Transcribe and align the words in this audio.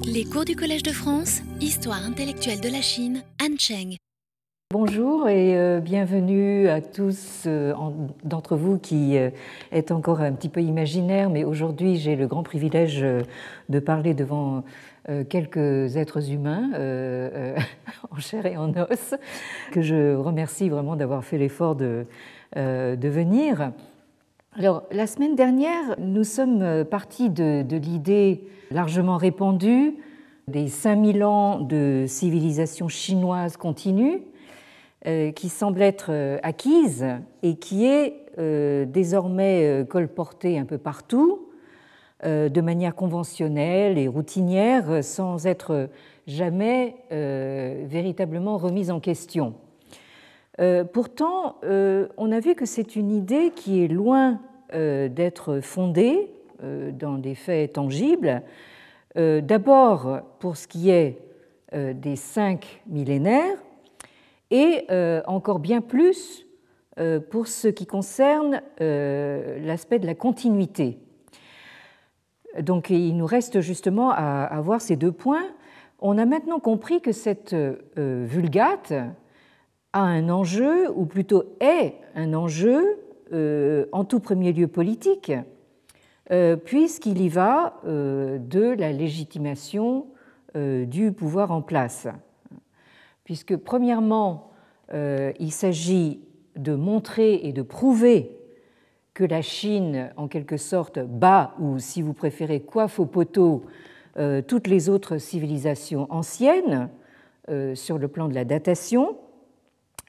Les 0.00 0.24
cours 0.24 0.44
du 0.44 0.56
Collège 0.56 0.82
de 0.82 0.90
France, 0.90 1.42
Histoire 1.60 2.04
intellectuelle 2.04 2.60
de 2.60 2.68
la 2.68 2.80
Chine, 2.80 3.22
Han 3.42 3.56
Cheng. 3.58 3.96
Bonjour 4.72 5.28
et 5.28 5.56
euh, 5.58 5.80
bienvenue 5.80 6.68
à 6.68 6.80
tous 6.80 7.44
euh, 7.46 7.74
d'entre 8.24 8.56
vous 8.56 8.78
qui 8.78 9.18
euh, 9.18 9.30
êtes 9.70 9.90
encore 9.92 10.20
un 10.20 10.32
petit 10.32 10.48
peu 10.48 10.62
imaginaires, 10.62 11.28
mais 11.30 11.44
aujourd'hui 11.44 11.96
j'ai 11.96 12.16
le 12.16 12.26
grand 12.26 12.42
privilège 12.42 13.04
de 13.68 13.78
parler 13.78 14.14
devant 14.14 14.64
quelques 15.28 15.96
êtres 15.96 16.30
humains 16.30 16.70
en 18.10 18.16
chair 18.18 18.46
et 18.46 18.56
en 18.56 18.70
os, 18.70 19.14
que 19.72 19.82
je 19.82 20.14
remercie 20.14 20.68
vraiment 20.68 20.96
d'avoir 20.96 21.24
fait 21.24 21.38
l'effort 21.38 21.76
de 21.76 22.06
venir. 22.56 23.72
Alors, 24.58 24.82
la 24.92 25.06
semaine 25.06 25.34
dernière, 25.34 25.96
nous 25.98 26.24
sommes 26.24 26.84
partis 26.84 27.30
de, 27.30 27.64
l'idée 27.74 28.46
largement 28.70 29.16
répandue 29.16 29.94
des 30.46 30.68
5000 30.68 31.24
ans 31.24 31.58
de 31.58 32.04
civilisation 32.06 32.86
chinoise 32.88 33.56
continue, 33.56 34.20
euh, 35.06 35.32
qui 35.32 35.48
semble 35.48 35.80
être 35.80 36.08
euh, 36.10 36.38
acquise 36.42 37.06
et 37.42 37.56
qui 37.56 37.86
est 37.86 38.26
euh, 38.38 38.84
désormais 38.84 39.86
colportée 39.88 40.58
un 40.58 40.66
peu 40.66 40.76
partout, 40.76 41.48
de 42.24 42.60
manière 42.60 42.94
conventionnelle 42.94 43.98
et 43.98 44.06
routinière, 44.06 45.02
sans 45.02 45.44
être 45.44 45.88
jamais 46.28 46.94
véritablement 47.10 48.58
remise 48.58 48.92
en 48.92 49.00
question. 49.00 49.54
Pourtant, 50.92 51.56
on 51.64 52.30
a 52.30 52.38
vu 52.38 52.54
que 52.54 52.64
c'est 52.64 52.94
une 52.94 53.10
idée 53.10 53.50
qui 53.50 53.82
est 53.82 53.88
loin 53.88 54.40
d'être 54.72 55.60
fondée 55.60 56.30
dans 56.60 57.18
des 57.18 57.34
faits 57.34 57.74
tangibles, 57.74 58.42
euh, 59.18 59.42
d'abord 59.42 60.20
pour 60.38 60.56
ce 60.56 60.66
qui 60.66 60.88
est 60.88 61.18
euh, 61.74 61.92
des 61.92 62.16
cinq 62.16 62.82
millénaires 62.86 63.58
et 64.50 64.86
euh, 64.90 65.20
encore 65.26 65.58
bien 65.58 65.80
plus 65.80 66.46
pour 67.30 67.46
ce 67.46 67.68
qui 67.68 67.86
concerne 67.86 68.60
l'aspect 68.78 69.98
de 69.98 70.04
la 70.04 70.14
continuité. 70.14 70.98
Donc 72.60 72.90
il 72.90 73.16
nous 73.16 73.24
reste 73.24 73.62
justement 73.62 74.10
à, 74.10 74.60
voir 74.60 74.82
ces 74.82 74.96
deux 74.96 75.10
points. 75.10 75.46
On 76.00 76.18
a 76.18 76.26
maintenant 76.26 76.60
compris 76.60 77.00
que 77.00 77.12
cette 77.12 77.56
vulgate 77.96 78.92
a 79.94 80.02
un 80.02 80.28
enjeu, 80.28 80.90
ou 80.94 81.06
plutôt 81.06 81.44
est 81.60 81.94
un 82.14 82.34
enjeu, 82.34 82.84
en 83.32 84.04
tout 84.04 84.20
premier 84.20 84.52
lieu 84.52 84.68
politique, 84.68 85.32
euh, 86.30 86.56
puisqu'il 86.56 87.20
y 87.20 87.28
va 87.28 87.80
euh, 87.84 88.38
de 88.38 88.62
la 88.62 88.92
légitimation 88.92 90.06
euh, 90.56 90.86
du 90.86 91.12
pouvoir 91.12 91.50
en 91.50 91.62
place. 91.62 92.06
Puisque, 93.24 93.56
premièrement, 93.56 94.48
il 94.94 95.52
s'agit 95.52 96.20
de 96.54 96.74
montrer 96.74 97.46
et 97.46 97.54
de 97.54 97.62
prouver 97.62 98.36
que 99.14 99.24
la 99.24 99.40
Chine, 99.40 100.12
en 100.18 100.28
quelque 100.28 100.58
sorte, 100.58 100.98
bat, 100.98 101.54
ou 101.58 101.78
si 101.78 102.02
vous 102.02 102.12
préférez, 102.12 102.60
coiffe 102.60 102.98
au 102.98 103.06
poteau 103.06 103.62
toutes 104.48 104.66
les 104.66 104.90
autres 104.90 105.16
civilisations 105.16 106.08
anciennes 106.10 106.90
sur 107.74 107.96
le 107.96 108.08
plan 108.08 108.28
de 108.28 108.34
la 108.34 108.44
datation. 108.44 109.16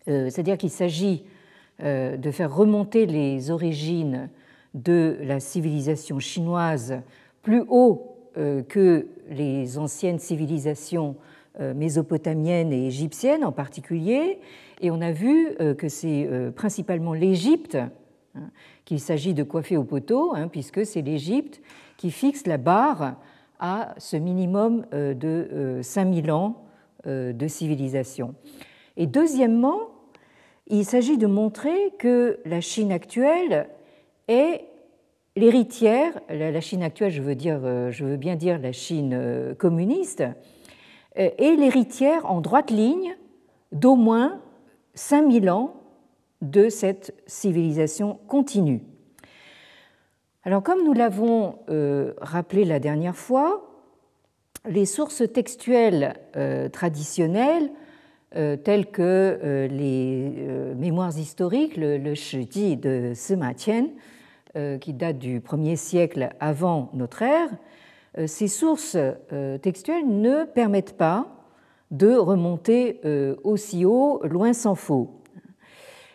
C'est-à-dire 0.05 0.57
qu'il 0.57 0.71
s'agit 0.71 1.23
de 1.79 2.31
faire 2.31 2.55
remonter 2.55 3.05
les 3.05 3.51
origines 3.51 4.29
de 4.73 5.17
la 5.21 5.39
civilisation 5.39 6.19
chinoise 6.19 7.01
plus 7.41 7.63
haut 7.67 8.13
euh, 8.37 8.63
que 8.63 9.07
les 9.29 9.77
anciennes 9.77 10.17
civilisations 10.17 11.15
euh, 11.59 11.75
mésopotamiennes 11.75 12.73
et 12.73 12.87
égyptiennes 12.87 13.45
en 13.45 13.51
particulier. 13.51 14.39
Et 14.81 14.89
on 14.89 15.01
a 15.01 15.11
vu 15.11 15.49
euh, 15.59 15.75
que 15.75 15.87
c'est 15.87 16.27
principalement 16.55 17.13
l'Égypte 17.13 17.77
hein, 18.35 18.49
qu'il 18.85 18.99
s'agit 18.99 19.35
de 19.35 19.43
coiffer 19.43 19.77
au 19.77 19.83
poteau, 19.83 20.33
hein, 20.33 20.47
puisque 20.47 20.83
c'est 20.83 21.03
l'Égypte 21.03 21.61
qui 21.97 22.09
fixe 22.09 22.47
la 22.47 22.57
barre 22.57 23.17
à 23.59 23.93
ce 23.97 24.17
minimum 24.17 24.85
de 24.91 25.79
5000 25.81 26.31
ans 26.31 26.65
de 27.05 27.47
civilisation. 27.47 28.35
Et 28.97 29.07
deuxièmement, 29.07 29.92
il 30.67 30.85
s'agit 30.85 31.17
de 31.17 31.27
montrer 31.27 31.91
que 31.99 32.39
la 32.45 32.61
Chine 32.61 32.91
actuelle 32.91 33.67
est 34.27 34.65
l'héritière, 35.35 36.13
la 36.29 36.61
Chine 36.61 36.83
actuelle, 36.83 37.11
je 37.11 37.21
veux, 37.21 37.35
dire, 37.35 37.59
euh, 37.63 37.91
je 37.91 38.05
veux 38.05 38.17
bien 38.17 38.35
dire 38.35 38.59
la 38.59 38.71
Chine 38.71 39.13
euh, 39.13 39.55
communiste, 39.55 40.23
euh, 41.17 41.29
est 41.37 41.55
l'héritière 41.55 42.29
en 42.29 42.41
droite 42.41 42.71
ligne 42.71 43.15
d'au 43.71 43.95
moins 43.95 44.41
5000 44.95 45.49
ans 45.49 45.75
de 46.41 46.69
cette 46.69 47.13
civilisation 47.25 48.19
continue. 48.27 48.81
Alors 50.43 50.61
comme 50.61 50.83
nous 50.83 50.93
l'avons 50.93 51.59
rappelé 52.19 52.65
la 52.65 52.79
dernière 52.79 53.15
fois, 53.15 53.71
les 54.65 54.85
sources 54.85 55.23
textuelles 55.31 56.15
traditionnelles 56.73 57.71
telles 58.33 58.87
que 58.87 59.67
les 59.69 60.47
mémoires 60.75 61.17
historiques, 61.17 61.77
le, 61.77 61.97
le 61.97 62.13
de 62.75 63.11
Sima 63.13 63.53
euh, 64.55 64.77
qui 64.77 64.93
date 64.93 65.17
du 65.17 65.39
1er 65.39 65.75
siècle 65.75 66.29
avant 66.39 66.91
notre 66.93 67.23
ère, 67.23 67.49
euh, 68.19 68.27
ces 68.27 68.47
sources 68.47 68.95
euh, 68.95 69.57
textuelles 69.57 70.07
ne 70.07 70.43
permettent 70.43 70.95
pas 70.95 71.25
de 71.89 72.13
remonter 72.13 73.01
aussi 73.43 73.83
haut, 73.85 74.21
loin 74.23 74.53
s'en 74.53 74.75
faut. 74.75 75.21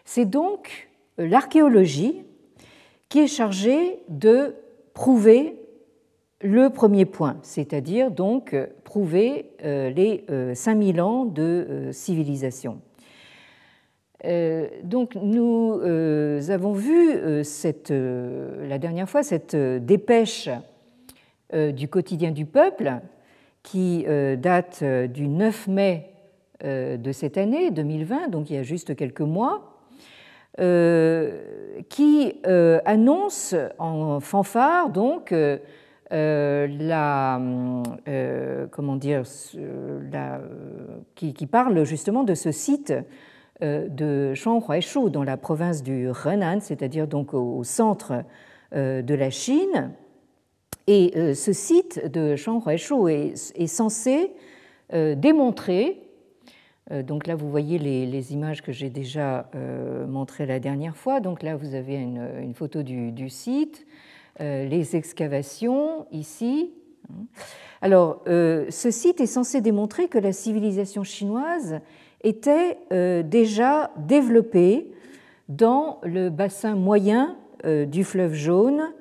C'est 0.05 0.25
donc 0.25 0.89
l'archéologie 1.19 2.23
qui 3.09 3.21
est 3.21 3.29
chargée 3.29 4.01
de 4.09 4.55
prouver 4.93 5.57
le 6.41 6.69
premier 6.69 7.05
point, 7.05 7.39
c'est-à-dire 7.43 8.11
donc 8.11 8.57
prouver 8.85 9.51
les 9.63 10.25
5000 10.55 11.01
ans 11.01 11.25
de 11.25 11.89
civilisation. 11.93 12.81
Euh, 14.25 14.67
donc 14.83 15.15
nous 15.15 15.79
euh, 15.81 16.41
avons 16.51 16.73
vu 16.73 17.13
euh, 17.15 17.45
la 18.69 18.79
dernière 18.79 19.09
fois 19.09 19.23
cette 19.23 19.55
dépêche 19.55 20.49
du 21.53 21.89
quotidien 21.89 22.31
du 22.31 22.45
peuple 22.45 22.93
qui 23.63 24.05
date 24.37 24.85
du 24.85 25.29
9 25.29 25.69
mai 25.69 26.11
de 26.63 27.11
cette 27.11 27.39
année 27.39 27.71
2020, 27.71 28.29
donc 28.29 28.51
il 28.51 28.57
y 28.57 28.59
a 28.59 28.63
juste 28.63 28.95
quelques 28.95 29.23
mois, 29.23 29.79
qui 31.89 32.35
annonce 32.85 33.55
en 33.79 34.21
fanfare 34.21 34.91
donc 34.91 35.33
la 36.11 37.41
comment 38.71 38.97
dire 38.97 39.23
la, 40.13 40.41
qui, 41.15 41.47
parle 41.47 41.85
justement 41.85 42.25
de 42.25 42.35
ce 42.35 42.53
site 42.53 42.95
euh, 43.61 43.89
de 43.89 44.35
Shanghuaishu 44.35 45.11
dans 45.11 45.25
la 45.25 45.37
province 45.37 45.83
du 45.83 46.09
Henan, 46.25 46.61
c'est-à-dire 46.61 47.09
donc 47.09 47.35
au 47.35 47.65
centre 47.65 48.23
euh, 48.73 49.03
de 49.03 49.15
la 49.15 49.31
Chine. 49.31 49.91
Et 50.87 51.13
euh, 51.17 51.35
ce 51.35 51.53
site 51.53 52.07
de 52.13 52.37
Shanghuaishu 52.37 53.11
est, 53.11 53.53
est 53.57 53.67
censé 53.67 54.33
démontrer, 54.91 56.01
donc 56.91 57.27
là 57.27 57.35
vous 57.35 57.51
voyez 57.51 57.79
les, 57.79 58.33
images 58.33 58.63
que 58.63 58.73
j'ai 58.73 58.89
déjà 58.89 59.51
montrées 60.09 60.47
la 60.47 60.61
dernière 60.61 60.97
fois, 60.97 61.21
donc 61.21 61.43
là 61.43 61.57
vous 61.57 61.75
avez 61.75 61.97
une, 61.97 62.55
photo 62.55 62.83
du 62.83 63.29
site, 63.29 63.85
les 64.41 64.97
excavations 64.97 66.07
ici. 66.13 66.73
Alors 67.81 68.23
ce 68.27 68.91
site 68.91 69.21
est 69.21 69.27
censé 69.27 69.61
démontrer 69.61 70.09
que 70.09 70.19
la 70.19 70.33
civilisation 70.33 71.05
chinoise 71.05 71.81
était 72.23 72.79
euh, 72.93 73.23
déjà 73.23 73.91
développé 73.97 74.93
dans 75.49 75.99
le 76.03 76.31
bassin 76.31 76.75
moyen 76.75 77.37
euh, 77.65 77.87
du 77.87 78.05
fleuve 78.05 78.35
jaune 78.35 78.93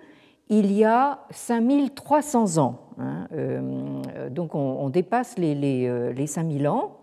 il 0.50 0.72
y 0.72 0.86
a 0.86 1.26
5300 1.32 2.58
ans. 2.58 2.80
Hein, 3.00 3.28
euh, 3.34 4.30
donc 4.30 4.56
on, 4.56 4.90
dépasse 4.90 5.38
les, 5.38 5.54
les, 5.56 6.28
5000 6.28 6.68
ans. 6.70 7.00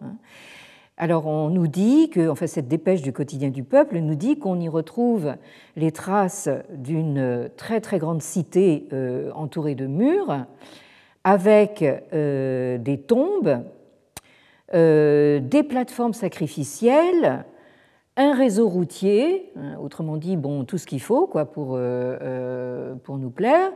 Alors 0.97 1.27
on 1.27 1.51
nous 1.51 1.67
dit 1.67 2.11
que, 2.11 2.29
enfin 2.29 2.47
cette 2.47 2.69
dépêche 2.69 3.03
du 3.03 3.13
quotidien 3.13 3.51
du 3.51 3.65
peuple 3.65 3.99
nous 3.99 4.15
dit 4.15 4.39
qu'on 4.39 4.61
y 4.61 4.69
retrouve 4.69 5.35
les 5.77 5.91
traces 5.91 6.49
d'une 6.71 7.51
très 7.57 7.81
très 7.81 7.99
grande 7.99 8.23
cité 8.23 8.89
entourée 9.35 9.75
de 9.75 9.87
murs, 9.87 10.47
avec 11.25 11.83
des 12.13 13.05
tombes 13.09 13.65
euh, 14.73 15.41
des 15.41 15.63
plateformes 15.63 16.15
sacrificielles, 16.15 17.45
un 18.17 18.35
réseau 18.35 18.69
routier, 18.69 19.53
hein, 19.57 19.77
autrement 19.81 20.17
dit, 20.17 20.37
bon, 20.37 20.65
tout 20.65 20.79
ce 20.79 20.87
qu'il 20.87 21.03
faut 21.03 21.27
quoi, 21.27 21.43
euh, 21.57 22.19
euh, 22.23 22.95
pour 22.97 23.19
nous 23.19 23.31
plaire, 23.31 23.71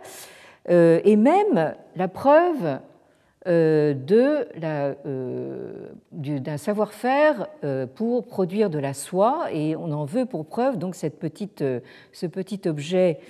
et 0.70 1.16
même 1.16 1.74
la 1.96 2.08
preuve 2.08 2.78
d'un 3.46 4.86
savoir-faire 6.56 7.46
pour 7.94 8.26
produire 8.26 8.68
de 8.70 8.78
la 8.78 8.94
soie 8.94 9.46
et 9.52 9.76
on 9.76 9.90
en 9.92 10.04
veut 10.04 10.26
pour 10.26 10.44
preuve 10.46 10.76
donc 10.78 10.94
cette 10.94 11.18
petite, 11.18 11.64
ce 12.12 12.26
petit 12.26 12.68
objet 12.68 13.20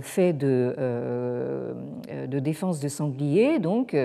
fait 0.00 0.32
de, 0.32 0.74
de, 2.26 2.38
défense 2.38 2.80
de 2.80 2.88
sanglier 2.88 3.58
donc 3.58 3.96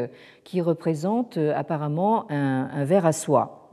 qui 0.43 0.61
représente 0.61 1.37
apparemment 1.37 2.29
un, 2.31 2.83
verre 2.83 3.05
à 3.05 3.13
soie. 3.13 3.69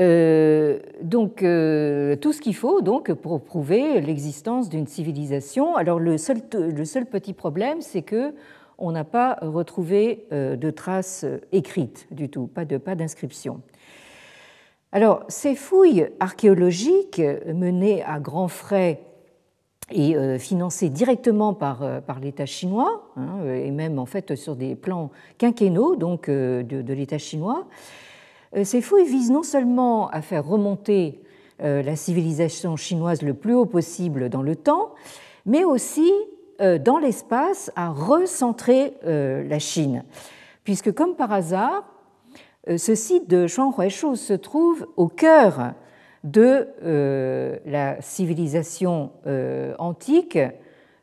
Euh, 0.00 0.80
donc 1.02 1.44
euh, 1.44 2.16
tout 2.16 2.32
ce 2.32 2.40
qu'il 2.40 2.56
faut 2.56 2.80
donc 2.80 3.12
pour 3.12 3.40
prouver 3.44 4.00
l'existence 4.00 4.68
d'une 4.68 4.86
civilisation. 4.86 5.76
Alors 5.76 6.00
le 6.00 6.18
seul, 6.18 6.38
le 6.52 6.84
seul 6.84 7.06
petit 7.06 7.32
problème, 7.32 7.80
c'est 7.80 8.02
que 8.02 8.34
on 8.78 8.92
n'a 8.92 9.04
pas 9.04 9.38
retrouvé 9.42 10.26
euh, 10.32 10.56
de 10.56 10.70
traces 10.70 11.24
écrites 11.52 12.06
du 12.10 12.28
tout, 12.28 12.46
pas 12.46 12.64
de 12.64 12.76
pas 12.76 12.94
d'inscription. 12.94 13.60
Alors 14.92 15.24
ces 15.28 15.54
fouilles 15.54 16.08
archéologiques 16.20 17.20
menées 17.46 18.02
à 18.04 18.20
grands 18.20 18.48
frais 18.48 19.00
et 19.90 20.38
financées 20.38 20.88
directement 20.88 21.52
par, 21.52 21.82
l'État 22.22 22.46
chinois, 22.46 23.10
hein, 23.16 23.44
et 23.44 23.70
même 23.70 23.98
en 23.98 24.06
fait 24.06 24.34
sur 24.34 24.56
des 24.56 24.76
plans 24.76 25.10
quinquennaux 25.36 25.96
donc 25.96 26.30
de, 26.30 26.92
l'État 26.94 27.18
chinois, 27.18 27.66
euh, 28.56 28.64
ces 28.64 28.80
fouilles 28.80 29.06
visent 29.06 29.30
non 29.30 29.42
seulement 29.42 30.08
à 30.08 30.22
faire 30.22 30.46
remonter 30.46 31.20
euh, 31.62 31.82
la 31.82 31.96
civilisation 31.96 32.76
chinoise 32.76 33.22
le 33.22 33.34
plus 33.34 33.54
haut 33.54 33.66
possible 33.66 34.28
dans 34.28 34.42
le 34.42 34.56
temps, 34.56 34.94
mais 35.46 35.64
aussi 35.64 36.10
euh, 36.10 36.33
dans 36.58 36.98
l'espace 36.98 37.70
à 37.76 37.88
recentrer 37.88 38.94
la 39.02 39.58
Chine. 39.58 40.04
Puisque 40.64 40.92
comme 40.92 41.16
par 41.16 41.32
hasard, 41.32 41.84
ce 42.76 42.94
site 42.94 43.28
de 43.28 43.46
Shuanghuaishu 43.46 44.16
se 44.16 44.32
trouve 44.32 44.86
au 44.96 45.08
cœur 45.08 45.72
de 46.22 46.68
la 47.66 48.00
civilisation 48.00 49.10
antique 49.78 50.38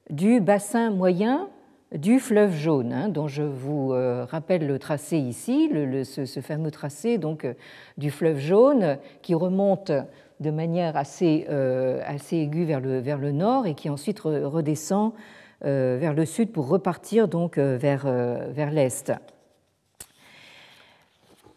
du 0.09 0.41
bassin 0.41 0.89
moyen 0.89 1.49
du 1.95 2.19
fleuve 2.19 2.53
jaune, 2.53 2.93
hein, 2.93 3.09
dont 3.09 3.27
je 3.27 3.43
vous 3.43 3.91
euh, 3.91 4.25
rappelle 4.29 4.65
le 4.65 4.79
tracé 4.79 5.17
ici, 5.17 5.69
ce, 6.05 6.39
fameux 6.39 6.71
tracé 6.71 7.17
donc, 7.17 7.43
euh, 7.43 7.53
du 7.97 8.11
fleuve 8.11 8.37
jaune 8.37 8.97
qui 9.21 9.33
remonte 9.33 9.91
de 10.39 10.51
manière 10.51 10.95
assez, 10.95 11.45
euh, 11.49 12.01
assez 12.05 12.37
aiguë 12.37 12.63
vers 12.63 12.79
le, 12.79 12.99
vers 12.99 13.17
le, 13.17 13.31
nord 13.31 13.67
et 13.67 13.73
qui 13.73 13.89
ensuite 13.89 14.21
redescend 14.21 15.13
vers 15.61 16.13
le 16.13 16.25
sud 16.25 16.51
pour 16.51 16.67
repartir 16.67 17.27
donc 17.27 17.57
vers, 17.57 18.05
vers 18.05 18.71
l'est. 18.71 19.11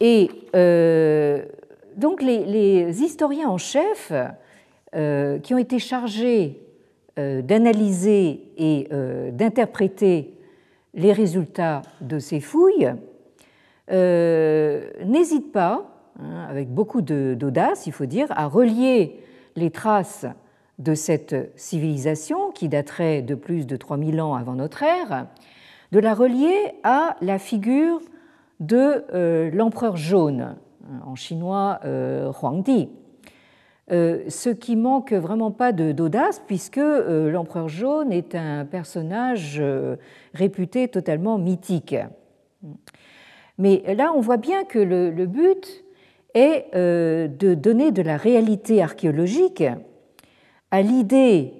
Et 0.00 0.30
donc 1.96 2.22
les, 2.22 3.02
historiens 3.02 3.48
en 3.48 3.58
chef 3.58 4.12
qui 4.92 5.54
ont 5.54 5.58
été 5.58 5.78
chargés 5.78 6.64
euh, 7.16 7.42
d'analyser 7.42 8.42
et 8.56 8.88
euh, 8.92 9.30
d'interpréter 9.30 10.34
les 10.94 11.12
résultats 11.12 11.82
de 12.00 12.18
ces 12.18 12.40
fouilles, 12.40 12.92
euh, 13.92 14.90
n'hésite 15.04 15.52
pas, 15.52 16.10
hein, 16.18 16.44
avec 16.50 16.74
beaucoup 16.74 17.02
d'audace, 17.02 17.86
il 17.86 17.92
faut 17.92 18.06
dire, 18.06 18.26
à 18.30 18.48
relier 18.48 19.20
les 19.54 19.70
traces 19.70 20.26
de 20.78 20.94
cette 20.94 21.52
civilisation 21.56 22.50
qui 22.50 22.68
daterait 22.68 23.22
de 23.22 23.34
plus 23.34 23.66
de 23.66 23.76
3000 23.76 24.20
ans 24.20 24.34
avant 24.34 24.54
notre 24.54 24.82
ère, 24.82 25.26
de 25.92 25.98
la 25.98 26.14
relier 26.14 26.74
à 26.82 27.16
la 27.20 27.38
figure 27.38 28.00
de 28.60 29.04
l'empereur 29.54 29.96
jaune, 29.96 30.56
en 31.04 31.14
chinois 31.14 31.80
Huangdi, 31.84 32.88
euh, 33.92 34.24
ce 34.28 34.48
qui 34.48 34.76
manque 34.76 35.12
vraiment 35.12 35.50
pas 35.50 35.72
d'audace, 35.72 36.42
puisque 36.46 36.78
euh, 36.78 37.30
l'empereur 37.30 37.68
jaune 37.68 38.12
est 38.12 38.34
un 38.34 38.64
personnage 38.64 39.58
euh, 39.60 39.96
réputé 40.32 40.88
totalement 40.88 41.36
mythique. 41.36 41.94
Mais 43.58 43.82
là, 43.94 44.12
on 44.16 44.20
voit 44.20 44.38
bien 44.38 44.64
que 44.64 44.78
le, 44.78 45.26
but 45.26 45.84
est 46.32 46.74
de 46.74 47.54
donner 47.54 47.92
de 47.92 48.02
la 48.02 48.16
réalité 48.16 48.82
archéologique 48.82 49.62
à 50.74 50.82
l'idée 50.82 51.52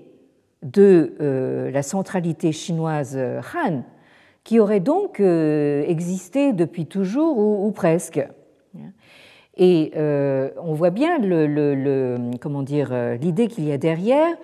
de 0.63 1.71
la 1.73 1.83
centralité 1.83 2.53
chinoise 2.53 3.19
Han, 3.55 3.83
qui 4.43 4.59
aurait 4.59 4.81
donc 4.81 5.21
existé 5.21 6.53
depuis 6.53 6.87
toujours 6.87 7.39
ou 7.39 7.71
presque. 7.71 8.21
Et 9.57 9.93
euh, 9.97 10.51
on 10.63 10.75
voit 10.75 10.91
bien 10.91 11.19
le, 11.19 12.17
comment 12.41 12.63
dire 12.63 12.91
euh, 12.93 13.17
l'idée 13.17 13.47
qu'il 13.47 13.65
y 13.65 13.73
a 13.73 13.79
derrière 13.79 14.35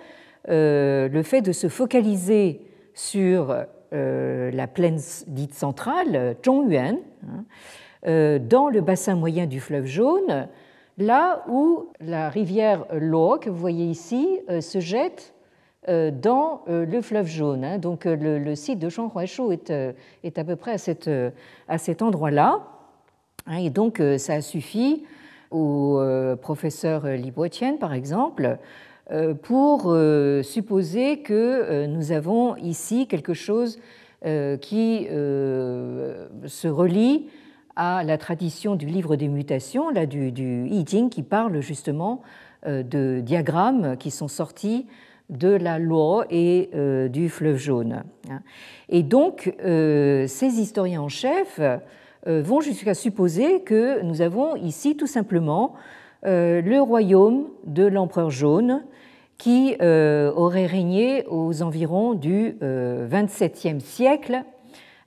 euh, 0.49 1.09
le 1.09 1.23
fait 1.23 1.41
de 1.41 1.51
se 1.51 1.67
focaliser 1.67 2.61
sur 2.93 3.55
la 3.93 4.67
plaine 4.67 4.99
dite 5.27 5.53
centrale, 5.53 6.37
Zhongyuan, 6.45 6.97
hein, 7.27 8.39
dans 8.39 8.69
le 8.69 8.79
bassin 8.79 9.15
moyen 9.15 9.47
du 9.47 9.59
fleuve 9.59 9.85
Jaune, 9.85 10.47
là 10.97 11.43
où 11.47 11.87
la 11.99 12.29
rivière 12.29 12.85
Luo, 12.93 13.37
que 13.39 13.49
vous 13.49 13.59
voyez 13.59 13.85
ici, 13.85 14.39
se 14.59 14.79
jette 14.79 15.33
dans 15.87 16.61
le 16.67 17.01
fleuve 17.01 17.27
Jaune. 17.27 17.63
Hein. 17.63 17.77
Donc 17.79 18.05
le, 18.05 18.53
site 18.55 18.79
de 18.79 18.89
Zhonghuaishu 18.89 19.51
est, 19.51 20.37
à 20.37 20.43
peu 20.43 20.55
près 20.55 20.75
à, 21.67 21.77
cet 21.77 22.01
endroit-là. 22.01 22.61
Hein, 23.47 23.57
et 23.57 23.69
donc, 23.69 23.99
euh, 23.99 24.17
ça 24.17 24.33
a 24.33 24.41
suffi 24.41 25.03
au 25.49 25.99
euh, 25.99 26.35
professeur 26.35 27.07
Li 27.07 27.33
par 27.79 27.93
exemple, 27.93 28.57
euh, 29.11 29.33
pour 29.33 29.93
supposer 30.43 31.21
que 31.21 31.85
nous 31.87 32.11
avons 32.11 32.55
ici 32.57 33.07
quelque 33.07 33.33
chose 33.33 33.79
qui 34.23 35.07
se 35.07 36.67
relie 36.67 37.27
à 37.75 38.03
la 38.03 38.17
tradition 38.17 38.75
du 38.75 38.85
livre 38.85 39.15
des 39.15 39.27
mutations, 39.27 39.89
là, 39.89 40.05
du, 40.05 40.31
du 40.31 40.67
I 40.67 40.85
Ching, 40.85 41.09
qui 41.09 41.23
parle 41.23 41.61
justement 41.61 42.21
de 42.65 43.21
diagrammes 43.21 43.97
qui 43.97 44.11
sont 44.11 44.27
sortis 44.27 44.85
de 45.29 45.49
la 45.49 45.79
loi 45.79 46.25
et 46.29 46.69
du 47.09 47.27
fleuve 47.29 47.57
jaune. 47.57 48.03
Hein. 48.29 48.41
Et 48.89 49.01
donc, 49.01 49.51
ces 49.63 50.59
historiens 50.59 51.01
en 51.01 51.09
chef 51.09 51.59
euh, 52.27 52.43
vont 52.43 52.61
jusqu'à 52.61 52.93
supposer 52.93 53.61
que 53.61 54.01
nous 54.03 54.21
avons 54.21 54.55
ici 54.55 54.95
tout 54.95 55.07
simplement 55.07 55.73
euh, 56.23 56.61
le 56.61 56.79
royaume 56.79 57.47
de 57.65 57.83
l'empereur 57.83 58.29
jaune 58.29 58.83
qui 59.39 59.75
euh, 59.81 60.31
aurait 60.35 60.67
régné 60.67 61.25
aux 61.29 61.63
environs 61.63 62.13
du 62.13 62.57
XXVIIe 62.61 63.81
siècle 63.81 64.43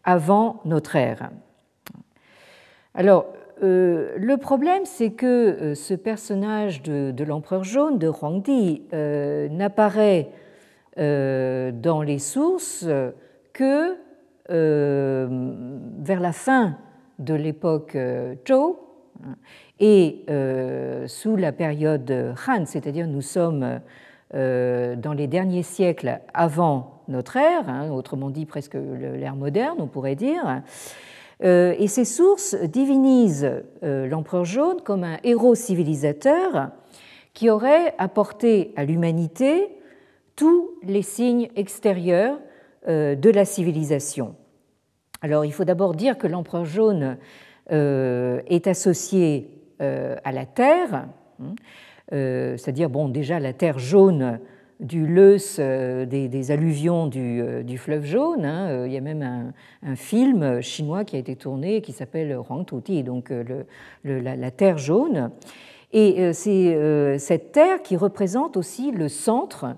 avant 0.03 0.61
notre 0.65 0.97
ère. 0.97 1.31
Alors, 2.95 3.27
le 3.61 4.37
problème, 4.37 4.85
c'est 4.85 5.11
que 5.11 5.75
ce 5.75 5.95
personnage 5.95 6.83
de, 6.83 7.25
l'empereur 7.25 7.65
jaune, 7.65 7.99
de 7.99 8.09
Huangdi, 8.09 8.83
n'apparaît 8.93 10.31
dans 10.97 12.03
les 12.03 12.19
sources 12.19 12.87
que 13.53 13.97
vers 14.49 16.21
la 16.21 16.33
fin 16.33 16.77
de 17.19 17.35
l'époque 17.35 17.97
euh, 17.97 18.35
Zhou 18.47 18.77
et 19.81 20.25
euh, 20.29 21.07
sous 21.07 21.37
la 21.37 21.53
période 21.53 22.35
Han, 22.49 22.67
c'est-à-dire 22.67 23.07
nous 23.07 23.21
sommes 23.21 23.81
euh, 24.35 24.97
dans 24.97 25.13
les 25.13 25.27
derniers 25.27 25.63
siècles 25.63 26.21
avant 26.33 27.03
notre 27.09 27.37
ère, 27.37 27.69
hein, 27.69 27.91
autrement 27.91 28.31
dit 28.31 28.47
presque 28.47 28.75
l'ère 28.75 29.37
moderne, 29.37 29.77
on 29.79 29.87
pourrait 29.87 30.17
dire. 30.17 30.63
Et 31.45 31.89
ces 31.89 32.07
sources 32.07 32.55
divinisent 32.55 33.63
l'empereur 33.83 34.47
jaune 34.47 34.81
comme 34.83 35.05
un 35.05 35.19
héros 35.25 35.55
civilisateur 35.55 36.71
qui 37.35 37.51
aurait 37.51 37.95
apporté 37.99 38.73
à 38.77 38.85
l'humanité 38.85 39.69
tous 40.37 40.71
les 40.83 41.03
signes 41.03 41.51
extérieurs 41.55 42.39
de 42.89 43.31
la 43.31 43.45
civilisation. 43.45 44.35
Alors 45.25 45.47
il 45.47 45.53
faut 45.53 45.65
d'abord 45.65 45.95
dire 45.95 46.19
que 46.19 46.27
l'empereur 46.27 46.67
jaune 46.67 47.17
euh, 47.73 48.43
est 48.47 48.67
associé 48.67 49.49
euh, 49.81 50.17
à 50.23 50.33
la 50.33 50.45
Terre, 50.45 51.07
hein, 51.41 51.55
euh, 52.13 52.59
c'est-à-dire 52.59 52.91
bon 52.91 53.09
déjà 53.09 53.41
la 53.41 53.55
Terre 53.55 53.79
jaune 53.79 54.39
du 54.81 55.07
Leus 55.07 55.59
des, 55.59 56.51
alluvions 56.51 57.07
du, 57.07 57.79
fleuve 57.79 58.05
jaune. 58.05 58.45
Hein, 58.45 58.87
il 58.87 58.93
y 58.93 58.97
a 58.97 59.01
même 59.01 59.53
un, 59.83 59.97
film 59.97 60.61
chinois 60.61 61.05
qui 61.05 61.17
a 61.17 61.19
été 61.19 61.37
tourné 61.37 61.81
qui 61.81 61.93
s'appelle 61.93 62.33
Huang 62.33 62.65
Tuti, 62.67 63.03
donc 63.03 63.33
la, 64.05 64.51
Terre 64.51 64.79
jaune. 64.79 65.31
Et 65.93 66.33
c'est 66.33 67.19
cette 67.19 67.53
Terre 67.53 67.83
qui 67.83 67.97
représente 67.97 68.57
aussi 68.57 68.91
le 68.91 69.09
centre 69.09 69.77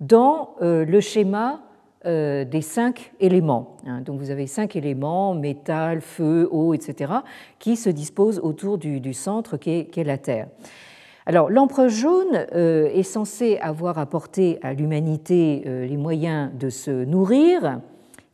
dans 0.00 0.54
le 0.60 1.00
schéma 1.00 1.62
des 2.04 2.62
cinq 2.62 3.12
éléments. 3.20 3.76
Hein. 3.86 4.00
Donc 4.00 4.18
vous 4.18 4.30
avez 4.30 4.46
cinq 4.46 4.74
éléments, 4.76 5.34
métal, 5.34 6.00
feu, 6.00 6.48
eau, 6.50 6.72
etc., 6.72 7.12
qui 7.58 7.76
se 7.76 7.90
disposent 7.90 8.40
autour 8.42 8.78
du, 8.78 9.12
centre 9.12 9.56
qui 9.58 9.70
est, 9.70 10.04
la 10.04 10.18
Terre. 10.18 10.48
Alors 11.30 11.48
l'empereur 11.48 11.88
jaune 11.88 12.44
est 12.50 13.04
censé 13.04 13.56
avoir 13.58 13.98
apporté 13.98 14.58
à 14.62 14.72
l'humanité 14.72 15.62
les 15.64 15.96
moyens 15.96 16.50
de 16.58 16.70
se 16.70 17.04
nourrir 17.04 17.78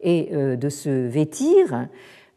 et 0.01 0.31
de 0.33 0.69
se 0.71 0.89
vêtir. 1.07 1.89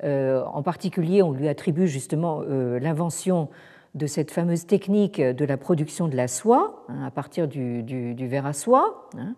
En 0.03 0.61
particulier, 0.61 1.21
on 1.21 1.31
lui 1.31 1.47
attribue 1.47 1.87
justement 1.87 2.41
l'invention 2.41 3.47
de 3.95 4.05
cette 4.05 4.31
fameuse 4.31 4.65
technique 4.65 5.21
de 5.21 5.45
la 5.45 5.55
production 5.55 6.09
de 6.09 6.17
la 6.17 6.27
soie 6.27 6.85
hein, 6.89 7.05
à 7.05 7.11
partir 7.11 7.47
du, 7.47 8.13
verre 8.27 8.45
à 8.45 8.51
soie, 8.51 9.07
hein. 9.17 9.35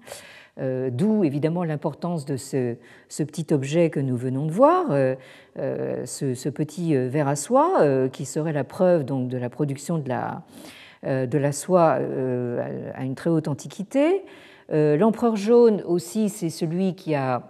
euh, 0.60 0.90
d'où 0.92 1.24
évidemment 1.24 1.64
l'importance 1.64 2.26
de 2.26 2.36
ce, 2.36 2.76
petit 3.10 3.54
objet 3.54 3.92
que 3.92 4.00
nous 4.00 4.18
venons 4.18 4.48
de 4.48 4.52
voir, 4.52 4.88
euh, 4.90 5.14
euh, 5.60 6.04
ce, 6.08 6.50
petit 6.50 6.96
verre 6.96 7.28
à 7.28 7.36
soie 7.36 8.08
qui 8.12 8.26
serait 8.26 8.54
la 8.54 8.64
preuve 8.64 9.06
donc, 9.06 9.28
de 9.28 9.38
la 9.38 9.52
production 9.52 10.00
de 10.00 10.10
la, 10.10 10.42
de 11.04 11.38
la 11.38 11.52
soie 11.52 12.00
à 12.94 13.04
une 13.04 13.16
très 13.16 13.30
haute 13.30 13.48
antiquité. 13.48 14.24
L'empereur 14.70 15.36
jaune 15.36 15.82
aussi, 15.86 16.30
c'est 16.30 16.50
celui 16.50 16.96
qui 16.96 17.16
a 17.16 17.44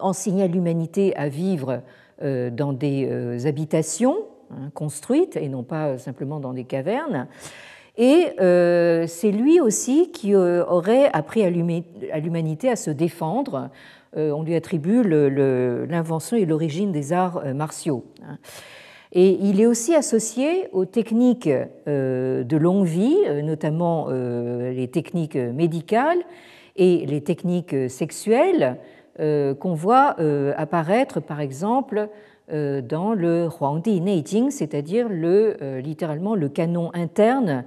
enseigné 0.00 0.42
à 0.42 0.46
l'humanité 0.46 1.14
à 1.16 1.28
vivre 1.28 1.82
dans 2.20 2.72
des 2.72 3.46
habitations 3.46 4.16
Hein, 4.50 4.70
construite 4.72 5.36
et 5.36 5.48
non 5.50 5.62
pas 5.62 5.98
simplement 5.98 6.40
dans 6.40 6.54
des 6.54 6.64
cavernes. 6.64 7.26
Et 7.98 8.28
euh, 8.40 9.06
c'est 9.06 9.30
lui 9.30 9.60
aussi 9.60 10.10
qui 10.10 10.34
euh, 10.34 10.64
aurait 10.64 11.10
appris 11.12 11.42
à 11.42 11.50
l'humanité 11.50 12.70
à 12.70 12.76
se 12.76 12.90
défendre. 12.90 13.68
Euh, 14.16 14.30
on 14.30 14.42
lui 14.42 14.54
attribue 14.54 15.02
l'invention 15.02 16.38
et 16.38 16.46
l'origine 16.46 16.92
des 16.92 17.12
arts 17.12 17.44
martiaux. 17.54 18.04
Et 19.12 19.38
il 19.40 19.60
est 19.60 19.66
aussi 19.66 19.94
associé 19.94 20.68
aux 20.72 20.84
techniques 20.84 21.48
de 21.86 22.56
longue 22.56 22.84
vie, 22.84 23.16
notamment 23.42 24.08
les 24.10 24.88
techniques 24.88 25.36
médicales 25.36 26.18
et 26.76 27.06
les 27.06 27.22
techniques 27.22 27.74
sexuelles 27.88 28.76
qu'on 29.16 29.74
voit 29.74 30.14
apparaître 30.58 31.20
par 31.20 31.40
exemple 31.40 32.10
euh, 32.50 32.80
dans 32.80 33.12
le 33.12 33.46
Huangdi 33.60 34.00
Neijing, 34.00 34.50
c'est-à-dire 34.50 35.10
le, 35.10 35.58
euh, 35.60 35.82
littéralement 35.82 36.34
le 36.34 36.48
canon 36.48 36.90
interne 36.94 37.64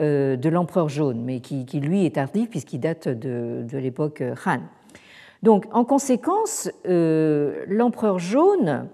euh, 0.00 0.36
de 0.36 0.48
l'empereur 0.48 0.88
jaune, 0.88 1.22
mais 1.22 1.40
qui, 1.40 1.66
lui 1.78 2.06
est 2.06 2.14
tardif 2.14 2.48
puisqu'il 2.48 2.80
date 2.80 3.08
de, 3.08 3.62
de 3.70 3.76
l'époque 3.76 4.22
Han. 4.46 4.60
Donc, 5.42 5.66
en 5.72 5.84
conséquence, 5.84 6.70
l'empereur 6.86 8.18
jaune, 8.20 8.86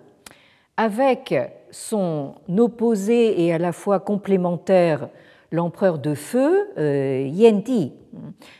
avec 0.76 1.34
son 1.70 2.34
opposé 2.56 3.44
et 3.44 3.52
à 3.52 3.58
la 3.58 3.72
fois 3.72 4.00
complémentaire, 4.00 5.08
l'empereur 5.50 5.98
de 5.98 6.14
feu, 6.14 6.68
Yenti, 6.76 7.92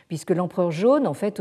puisque 0.07 0.31
l'empereur 0.31 0.71
jaune, 0.71 1.05
en 1.05 1.13
fait, 1.13 1.39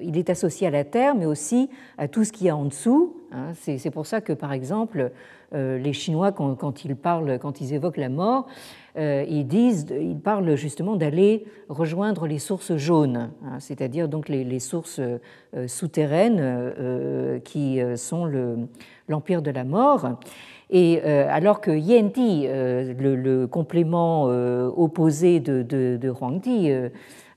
il 0.00 0.18
est 0.18 0.28
associé 0.28 0.66
à 0.66 0.70
la 0.70 0.84
terre, 0.84 1.14
mais 1.14 1.24
aussi 1.24 1.70
à 1.96 2.06
tout 2.06 2.24
ce 2.24 2.32
qu'il 2.32 2.46
y 2.46 2.50
a 2.50 2.56
en 2.56 2.66
dessous. 2.66 3.16
Hein. 3.32 3.52
C'est 3.54 3.90
pour 3.90 4.06
ça 4.06 4.20
que, 4.20 4.34
par 4.34 4.52
exemple, 4.52 5.10
euh, 5.54 5.78
les 5.78 5.92
Chinois, 5.92 6.32
quand 6.32 6.84
ils 6.84 6.96
parlent, 6.96 7.38
quand 7.38 7.60
ils 7.60 7.74
évoquent 7.74 7.96
la 7.96 8.08
mort, 8.08 8.46
euh, 8.46 8.50
ils 8.96 9.46
disent, 9.46 9.86
ils 9.90 10.18
parlent 10.18 10.54
justement 10.54 10.96
d'aller 10.96 11.44
rejoindre 11.68 12.26
les 12.26 12.38
sources 12.38 12.76
jaunes, 12.76 13.30
hein, 13.44 13.58
c'est-à-dire 13.58 14.08
donc 14.08 14.28
les, 14.28 14.60
sources 14.60 15.00
euh, 15.00 15.66
souterraines 15.66 17.42
qui 17.44 17.80
sont 17.96 18.30
l'empire 19.08 19.42
de 19.42 19.50
la 19.50 19.64
mort. 19.64 20.18
Et 20.70 21.00
alors 21.02 21.60
que 21.60 21.70
Yenti, 21.70 22.46
le, 22.48 23.46
complément 23.46 24.24
opposé 24.24 25.40
de, 25.40 25.62
de, 25.62 26.12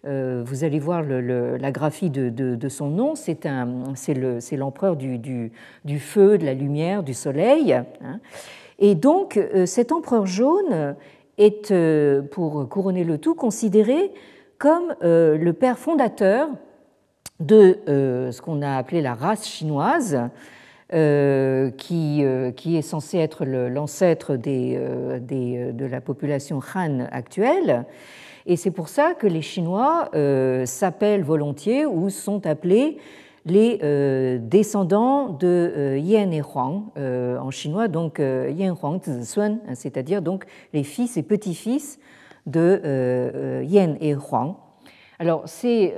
vous 0.04 0.64
allez 0.64 0.80
voir 0.80 1.04
la 1.04 1.72
graphie 1.72 2.10
de, 2.10 2.70
son 2.70 2.90
nom, 2.90 3.16
c'est 3.16 4.58
l'empereur 4.58 4.96
du, 4.96 5.18
du, 5.18 6.00
feu, 6.00 6.38
de 6.38 6.46
la 6.46 6.54
lumière, 6.54 7.04
du 7.04 7.14
soleil. 7.14 7.74
Hein. 7.74 8.20
Et 8.80 8.96
donc 8.96 9.40
cet 9.66 9.92
empereur 9.92 10.26
jaune 10.26 10.96
est, 11.38 11.72
euh, 11.72 12.22
pour 12.22 12.68
couronner 12.70 13.04
le 13.04 13.18
tout, 13.18 13.36
considéré 13.36 14.12
comme 14.58 14.96
euh, 15.04 15.38
le 15.38 15.54
père 15.54 15.78
fondateur 15.78 16.50
de 17.40 17.80
euh, 17.88 18.32
ce 18.32 18.42
qu'on 18.42 18.62
a 18.62 18.76
appelé 18.78 19.02
la 19.02 19.14
race 19.14 19.48
chinoise, 19.48 20.20
qui, 20.90 22.22
est 22.22 22.82
censé 22.82 23.18
être 23.18 23.44
l'ancêtre 23.46 24.38
des, 24.38 24.80
de 24.80 25.86
la 25.86 26.00
population 26.00 26.62
Han 26.74 27.02
actuelle. 27.12 27.86
Et 28.46 28.56
c'est 28.56 28.72
pour 28.72 28.88
ça 28.88 29.14
que 29.14 29.28
les 29.28 29.42
Chinois 29.42 30.10
s'appellent 30.64 31.26
volontiers 31.26 31.86
ou 31.86 32.10
sont 32.10 32.48
appelés 32.48 33.00
les 33.48 33.80
euh, 33.82 34.38
descendants 34.42 35.30
de 35.30 35.48
euh, 35.48 35.98
Yan 36.00 36.32
et 36.32 36.42
Huang 36.42 36.92
euh, 36.98 37.38
en 37.40 37.52
chinois, 37.52 37.88
donc 37.88 38.20
Yan 38.20 38.76
Huang 38.76 39.02
Zisuan, 39.04 39.60
hein, 39.68 39.76
c'est-à-dire 39.76 40.22
donc 40.22 40.46
les 40.74 40.84
fils 40.84 41.18
et 41.18 41.24
petits-fils 41.24 42.00
de 42.46 43.62
Yan 43.64 43.96
et 44.00 44.14
Huang. 44.14 44.56
Alors 45.20 45.44
c'est 45.46 45.96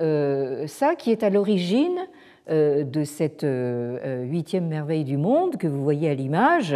ça 0.68 0.96
qui 0.96 1.12
est 1.12 1.24
à 1.24 1.30
l'origine 1.30 2.08
de 2.50 3.04
cette 3.04 3.46
huitième 3.46 4.68
merveille 4.68 5.04
du 5.04 5.18
monde 5.18 5.58
que 5.58 5.68
vous 5.68 5.84
voyez 5.84 6.10
à 6.10 6.16
l'image. 6.16 6.76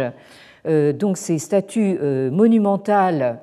donc 0.64 1.16
ces 1.16 1.38
statues 1.38 1.98
monumentales 2.30 3.40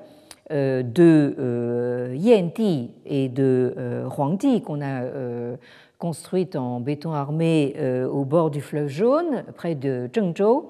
de 0.50 2.14
Yan-Ti 2.14 2.92
et 3.06 3.28
de 3.28 3.76
Huang-Ti 4.16 4.62
qu'on 4.62 4.82
a 4.82 5.02
construite 6.01 6.55
en 6.55 6.79
béton 6.79 7.13
armé 7.13 7.75
euh, 7.77 8.08
au 8.08 8.25
bord 8.25 8.50
du 8.50 8.60
fleuve 8.60 8.88
Jaune, 8.88 9.43
près 9.55 9.75
de 9.75 10.10
Zhengzhou, 10.13 10.70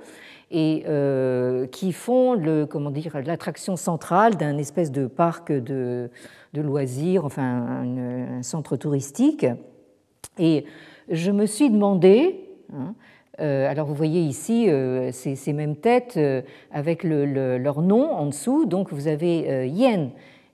et 0.52 0.84
euh, 0.90 1.68
qui 1.68 1.94
font 1.94 2.34
le, 2.34 2.66
comment 2.66 2.92
dire, 2.92 3.18
l'attraction 3.26 3.78
centrale 3.78 4.36
d'un 4.36 4.58
espèce 4.58 4.92
de 4.92 5.08
parc 5.08 5.54
de, 5.54 6.10
loisirs, 6.54 7.24
enfin 7.24 7.44
un, 7.44 8.44
centre 8.44 8.76
touristique. 8.76 9.46
Et 10.38 10.66
je 11.10 11.32
me 11.32 11.46
suis 11.46 11.70
demandé, 11.70 12.50
hein, 12.74 12.94
euh, 13.40 13.70
alors 13.70 13.88
vous 13.88 13.96
voyez 13.96 14.20
ici 14.20 14.68
ces, 15.14 15.54
mêmes 15.54 15.78
têtes 15.78 16.20
avec 16.72 17.06
leur 17.06 17.82
nom 17.82 18.12
en 18.12 18.26
dessous, 18.26 18.66
donc 18.66 18.92
vous 18.92 19.08
avez 19.08 19.66
Yen 19.70 20.10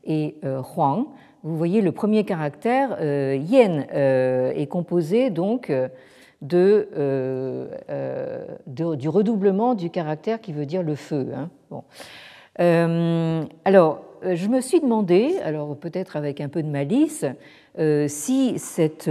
et 0.06 0.36
Huang, 0.44 1.08
vous 1.48 1.58
voyez 1.58 1.82
le 1.82 1.94
premier 1.94 2.26
caractère, 2.26 2.98
euh, 3.00 3.40
yen, 3.42 3.88
euh, 3.94 4.52
est 4.54 4.68
composé 4.68 5.30
donc 5.30 5.72
de, 6.42 6.90
euh, 6.98 7.68
du 8.68 9.08
redoublement 9.08 9.74
du 9.74 9.90
caractère 9.90 10.42
qui 10.42 10.52
veut 10.52 10.66
dire 10.66 10.84
le 10.84 10.96
feu. 10.96 11.30
Hein. 11.34 11.50
Bon. 11.72 11.84
alors, 13.64 14.02
je 14.24 14.48
me 14.48 14.60
suis 14.60 14.82
demandé, 14.82 15.36
alors 15.44 15.78
peut-être 15.78 16.18
avec 16.18 16.42
un 16.42 16.50
peu 16.50 16.62
de 16.64 16.68
malice, 16.68 17.26
si 18.08 18.60
cette 18.60 19.10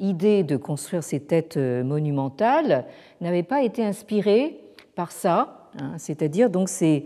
idée 0.00 0.42
de 0.42 0.56
construire 0.56 1.04
ces 1.04 1.20
têtes 1.20 1.58
monumentales 1.58 2.86
n'avait 3.20 3.42
pas 3.42 3.62
été 3.62 3.84
inspirée 3.84 4.58
par 4.96 5.12
ça, 5.12 5.68
hein, 5.78 5.92
c'est-à-dire 5.98 6.50
donc 6.50 6.68
ces 6.70 7.04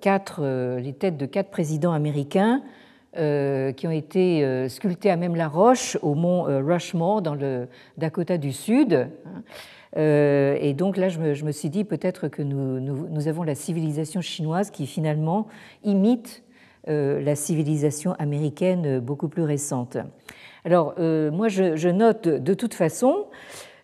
quatre, 0.00 0.76
les 0.78 0.92
têtes 0.92 1.16
de 1.16 1.26
quatre 1.26 1.50
présidents 1.50 1.92
américains 1.92 2.62
qui 3.16 3.86
ont 3.88 3.90
été 3.90 4.44
euh, 4.44 4.68
sculptés 4.68 5.10
à 5.10 5.16
même 5.16 5.34
la 5.34 5.48
roche 5.48 5.98
au 6.02 6.14
mont 6.14 6.48
euh, 6.48 6.60
Rushmore 6.60 7.22
dans 7.22 7.34
le 7.34 7.66
Dakota 7.98 8.38
du 8.38 8.52
Sud. 8.52 9.08
Et 9.96 10.72
donc 10.72 10.96
là, 10.96 11.08
je 11.08 11.18
me, 11.18 11.50
suis 11.50 11.68
dit 11.68 11.82
peut-être 11.82 12.28
que 12.28 12.42
nous, 12.42 13.26
avons 13.26 13.42
la 13.42 13.56
civilisation 13.56 14.20
chinoise 14.20 14.70
qui 14.70 14.86
finalement 14.86 15.48
imite 15.82 16.44
la 16.86 17.34
civilisation 17.34 18.12
américaine 18.20 19.00
beaucoup 19.00 19.26
plus 19.26 19.42
récente. 19.42 19.96
Alors 20.64 20.94
moi, 20.96 21.48
je, 21.48 21.88
note 21.88 22.28
de 22.28 22.54
toute 22.54 22.74
façon 22.74 23.26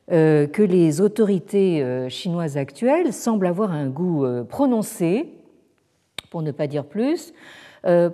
que 0.09 0.63
les 0.63 1.01
autorités 1.01 1.85
chinoises 2.09 2.57
actuelles 2.57 3.13
semblent 3.13 3.49
avoir 3.49 3.73
un 3.73 3.89
goût 3.89 4.25
prononcé, 4.49 5.35
pour 6.31 6.43
ne 6.43 6.53
pas 6.53 6.69
dire 6.69 6.85
plus, 6.85 7.33
euh, 7.33 7.35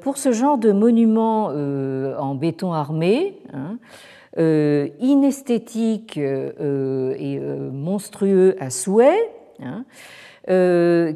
pour 0.00 0.19
ce 0.19 0.33
genre 0.33 0.59
de 0.59 0.73
monument 0.73 1.49
euh, 1.50 2.16
en 2.19 2.35
béton 2.35 2.73
armé, 2.73 3.38
hein, 3.52 3.78
euh, 4.38 4.88
inesthétique 5.00 6.16
et 6.19 7.40
monstrueux 7.73 8.57
à 8.61 8.71
souhait, 8.71 9.31
hein, 9.62 9.85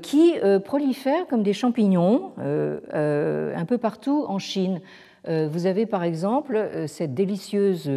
qui 0.03 0.35
prolifèrent 0.65 1.26
comme 1.26 1.43
des 1.43 1.53
champignons 1.53 2.33
un 2.38 3.65
peu 3.67 3.79
partout 3.79 4.25
en 4.29 4.38
Chine. 4.38 4.81
Vous 5.26 5.66
avez 5.66 5.87
par 5.87 6.04
exemple 6.04 6.85
cette 6.87 7.14
délicieuse 7.14 7.90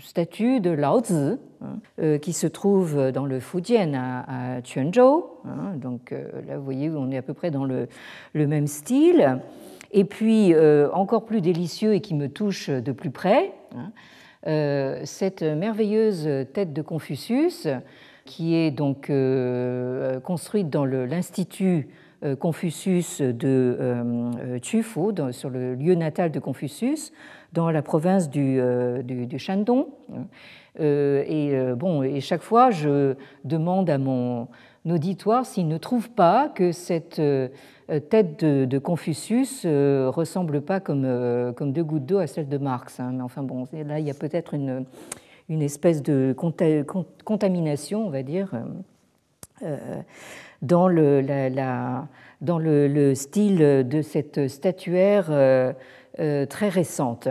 statue 0.00 0.60
de 0.60 0.70
Lao 0.70 1.00
Tzu 1.00 1.36
hein, 1.60 2.18
qui 2.18 2.32
se 2.32 2.46
trouve 2.46 3.12
dans 3.12 3.26
le 3.26 3.40
Fujian 3.40 3.92
à, 3.94 4.60
Quanzhou. 4.62 5.24
Hein. 5.44 5.76
donc 5.76 6.12
là, 6.46 6.58
vous 6.58 6.64
voyez, 6.64 6.90
on 6.90 7.10
est 7.10 7.16
à 7.16 7.22
peu 7.22 7.34
près 7.34 7.50
dans 7.50 7.64
le, 7.64 7.88
même 8.34 8.66
style. 8.66 9.38
Et 9.92 10.04
puis, 10.04 10.54
encore 10.92 11.24
plus 11.24 11.40
délicieux 11.40 11.94
et 11.94 12.00
qui 12.00 12.14
me 12.14 12.28
touche 12.28 12.68
de 12.70 12.92
plus 12.92 13.10
près, 13.10 13.52
hein, 13.76 14.98
cette 15.04 15.42
merveilleuse 15.42 16.28
tête 16.52 16.72
de 16.72 16.82
Confucius 16.82 17.68
qui 18.24 18.54
est 18.54 18.70
donc 18.70 19.10
euh, 19.10 20.20
construite 20.20 20.70
dans 20.70 20.84
l'Institut 20.84 21.88
euh, 21.88 22.03
Confucius 22.38 23.20
de 23.20 23.76
euh, 23.80 24.58
Tufu, 24.60 25.12
sur 25.30 25.50
le 25.50 25.74
lieu 25.74 25.94
natal 25.94 26.30
de 26.30 26.38
Confucius, 26.38 27.12
dans 27.52 27.70
la 27.70 27.82
province 27.82 28.30
du, 28.30 28.60
du, 29.04 29.38
Shandong. 29.38 29.86
et, 30.80 31.52
bon, 31.76 32.02
et 32.02 32.20
chaque 32.20 32.42
fois, 32.42 32.70
je 32.70 33.14
demande 33.44 33.88
à 33.90 33.98
mon 33.98 34.48
auditoire 34.88 35.46
s'il 35.46 35.68
ne 35.68 35.78
trouve 35.78 36.10
pas 36.10 36.48
que 36.48 36.72
cette 36.72 37.22
tête 38.10 38.44
de, 38.44 38.78
Confucius 38.78 39.64
ne 39.64 40.10
ressemble 40.12 40.62
pas 40.62 40.80
comme, 40.80 41.52
comme 41.54 41.72
deux 41.72 41.84
gouttes 41.84 42.06
d'eau 42.06 42.18
à 42.18 42.26
celle 42.26 42.48
de 42.48 42.58
Marx. 42.58 42.98
Hein. 42.98 43.12
Mais 43.14 43.22
enfin, 43.22 43.44
bon, 43.44 43.68
là, 43.72 44.00
il 44.00 44.06
y 44.06 44.10
a 44.10 44.14
peut-être 44.14 44.54
une 44.54 44.84
une 45.48 45.62
espèce 45.62 46.02
de 46.02 46.34
contamination, 47.24 48.06
on 48.06 48.10
va 48.10 48.22
dire, 48.22 48.50
euh, 48.54 48.62
euh, 49.62 50.02
dans, 50.64 50.88
le, 50.88 51.22
style 53.14 53.58
de 53.58 54.02
cette 54.02 54.48
statuaire 54.48 55.26
euh, 55.30 55.72
très 56.46 56.68
récente. 56.68 57.28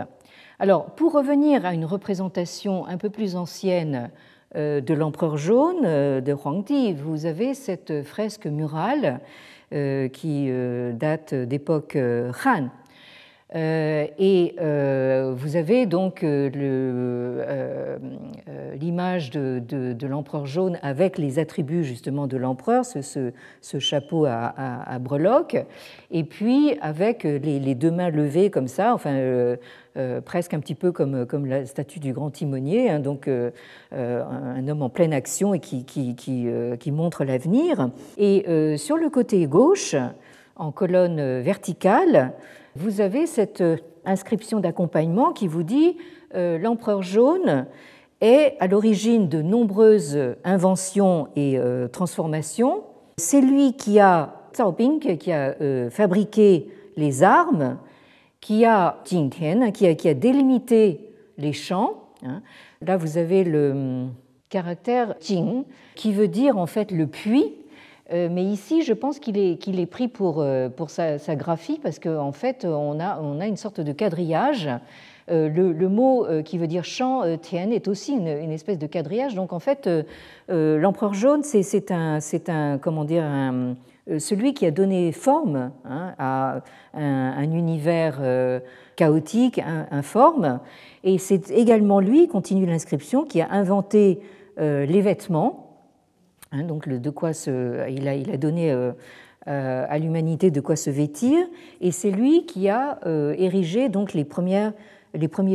Alors, 0.58 0.86
pour 0.94 1.12
revenir 1.12 1.66
à 1.66 1.74
une 1.74 1.84
représentation 1.84 2.86
un 2.86 2.96
peu 2.96 3.10
plus 3.10 3.36
ancienne 3.36 4.10
de 4.54 4.94
l'empereur 4.94 5.36
jaune 5.36 5.82
de 5.82 6.32
Huangdi, 6.32 6.92
vous 6.92 7.26
avez 7.26 7.54
cette 7.54 8.04
fresque 8.04 8.46
murale 8.46 9.20
qui 10.12 10.48
date 10.92 11.34
d'époque 11.34 11.96
Han 11.96 12.00
euh, 12.00 12.68
et 13.52 14.56
euh, 14.60 15.32
vous 15.36 15.56
avez 15.56 15.86
donc 15.86 16.24
euh, 16.24 17.98
l'image 18.74 19.30
de, 19.30 20.06
l'empereur 20.06 20.46
jaune 20.46 20.78
avec 20.82 21.18
les 21.18 21.38
attributs 21.38 21.84
justement 21.84 22.26
de 22.26 22.36
l'empereur, 22.36 22.84
ce, 22.84 23.30
chapeau 23.78 24.24
à, 24.26 24.98
breloques, 24.98 25.56
et 26.10 26.24
puis 26.24 26.76
avec 26.80 27.24
les, 27.24 27.74
deux 27.74 27.90
mains 27.90 28.10
levées 28.10 28.50
comme 28.50 28.68
ça, 28.68 28.94
enfin 28.94 29.56
presque 30.24 30.54
un 30.54 30.60
petit 30.60 30.74
peu 30.74 30.90
comme, 30.90 31.46
la 31.46 31.66
statue 31.66 32.00
du 32.00 32.12
grand 32.12 32.30
timonier, 32.30 32.90
hein, 32.90 32.98
donc 32.98 33.28
un 33.28 34.68
homme 34.68 34.82
en 34.82 34.88
pleine 34.88 35.12
action 35.12 35.54
et 35.54 35.60
qui 35.60 36.92
montre 36.92 37.24
l'avenir. 37.24 37.90
Et 38.16 38.76
sur 38.78 38.96
le 38.96 39.10
côté 39.10 39.46
gauche, 39.46 39.94
en 40.56 40.70
colonne 40.72 41.40
verticale, 41.40 42.32
vous 42.76 43.00
avez 43.00 43.26
cette 43.26 43.60
euh, 43.60 43.76
inscription 44.04 44.60
d'accompagnement 44.60 45.32
qui 45.32 45.48
vous 45.48 45.62
dit 45.62 45.96
euh, 46.34 46.58
l'empereur 46.58 47.02
jaune 47.02 47.66
est 48.20 48.56
à 48.60 48.66
l'origine 48.66 49.28
de 49.28 49.42
nombreuses 49.42 50.18
inventions 50.44 51.28
et 51.36 51.58
euh, 51.58 51.88
transformations. 51.88 52.84
C'est 53.18 53.40
lui 53.40 53.74
qui 53.74 54.00
a 54.00 54.40
qui 55.18 55.32
a 55.32 55.56
fabriqué 55.90 56.68
les 56.96 57.24
armes, 57.24 57.76
qui 58.40 58.64
a 58.64 59.02
qui 59.02 60.08
a, 60.08 60.14
délimité 60.14 61.10
les 61.38 61.52
champs. 61.52 62.04
Hein. 62.24 62.40
Là, 62.80 62.96
vous 62.96 63.18
avez 63.18 63.42
le 63.42 63.72
hum, 63.72 64.12
caractère 64.48 65.16
Jing, 65.20 65.64
qui 65.96 66.12
veut 66.12 66.28
dire 66.28 66.56
en 66.56 66.66
fait 66.66 66.92
le 66.92 67.08
puits, 67.08 67.52
mais 68.12 68.44
ici, 68.44 68.82
je 68.82 68.92
pense 68.92 69.18
qu'il 69.18 69.38
est, 69.38 69.86
pris 69.86 70.08
pour, 70.08 70.40
euh, 70.40 70.68
sa, 70.88 71.36
graphie 71.36 71.80
parce 71.82 71.98
qu'en 71.98 72.28
en 72.28 72.32
fait, 72.32 72.64
on 72.64 73.00
a, 73.00 73.46
une 73.46 73.56
sorte 73.56 73.80
de 73.80 73.92
quadrillage. 73.92 74.68
Euh, 75.30 75.48
le, 75.48 75.88
mot 75.88 76.26
qui 76.44 76.58
veut 76.58 76.66
dire 76.66 76.84
champ 76.84 77.22
tienne 77.38 77.72
est 77.72 77.88
aussi 77.88 78.12
une, 78.12 78.52
espèce 78.52 78.78
de 78.78 78.86
quadrillage. 78.86 79.34
Donc 79.34 79.52
en 79.52 79.58
fait, 79.58 79.88
l'empereur 80.48 81.14
jaune, 81.14 81.42
c'est 81.42 81.90
un, 81.90 82.18
un, 82.48 82.78
comment 82.78 83.04
dire, 83.04 83.24
celui 84.18 84.52
qui 84.52 84.66
a 84.66 84.70
donné 84.70 85.10
forme 85.12 85.70
hein, 85.86 86.14
à 86.18 86.60
un, 86.92 87.42
univers 87.42 88.20
chaotique, 88.96 89.62
informe. 89.90 90.60
Et 91.04 91.16
c'est 91.16 91.50
également 91.50 92.00
lui, 92.00 92.28
continue 92.28 92.66
l'inscription, 92.66 93.24
qui 93.24 93.40
a 93.40 93.50
inventé 93.50 94.20
les 94.58 95.00
vêtements 95.00 95.63
Hein, 96.54 96.62
donc 96.62 96.88
de 96.88 97.10
quoi 97.10 97.32
il, 97.88 98.08
a, 98.08 98.36
donné 98.36 98.70
euh, 98.70 98.92
euh, 99.48 99.86
à 99.88 99.98
l'humanité 99.98 100.52
de 100.52 100.60
quoi 100.60 100.76
se 100.76 100.88
vêtir, 100.88 101.44
et 101.80 101.90
c'est 101.90 102.12
lui 102.12 102.46
qui 102.46 102.68
a 102.68 103.00
euh, 103.06 103.34
érigé 103.36 103.88
donc 103.88 104.14
les, 104.14 104.24
premiers 104.24 104.72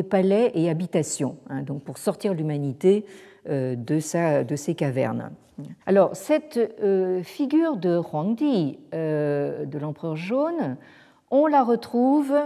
palais 0.03 0.51
et 0.55 0.69
habitations, 0.69 1.37
hein, 1.49 1.61
donc 1.61 1.83
pour 1.83 1.97
sortir 1.97 2.33
l'humanité 2.33 3.05
de, 3.47 4.43
de 4.43 4.55
ses 4.55 4.75
cavernes. 4.75 5.31
Alors 5.85 6.15
cette 6.15 6.59
figure 7.23 7.77
de 7.77 7.97
Huangdi, 7.97 8.77
de 8.91 9.77
l'empereur 9.79 10.15
jaune, 10.17 10.77
on 11.31 11.47
la 11.47 11.63
retrouve 11.63 12.37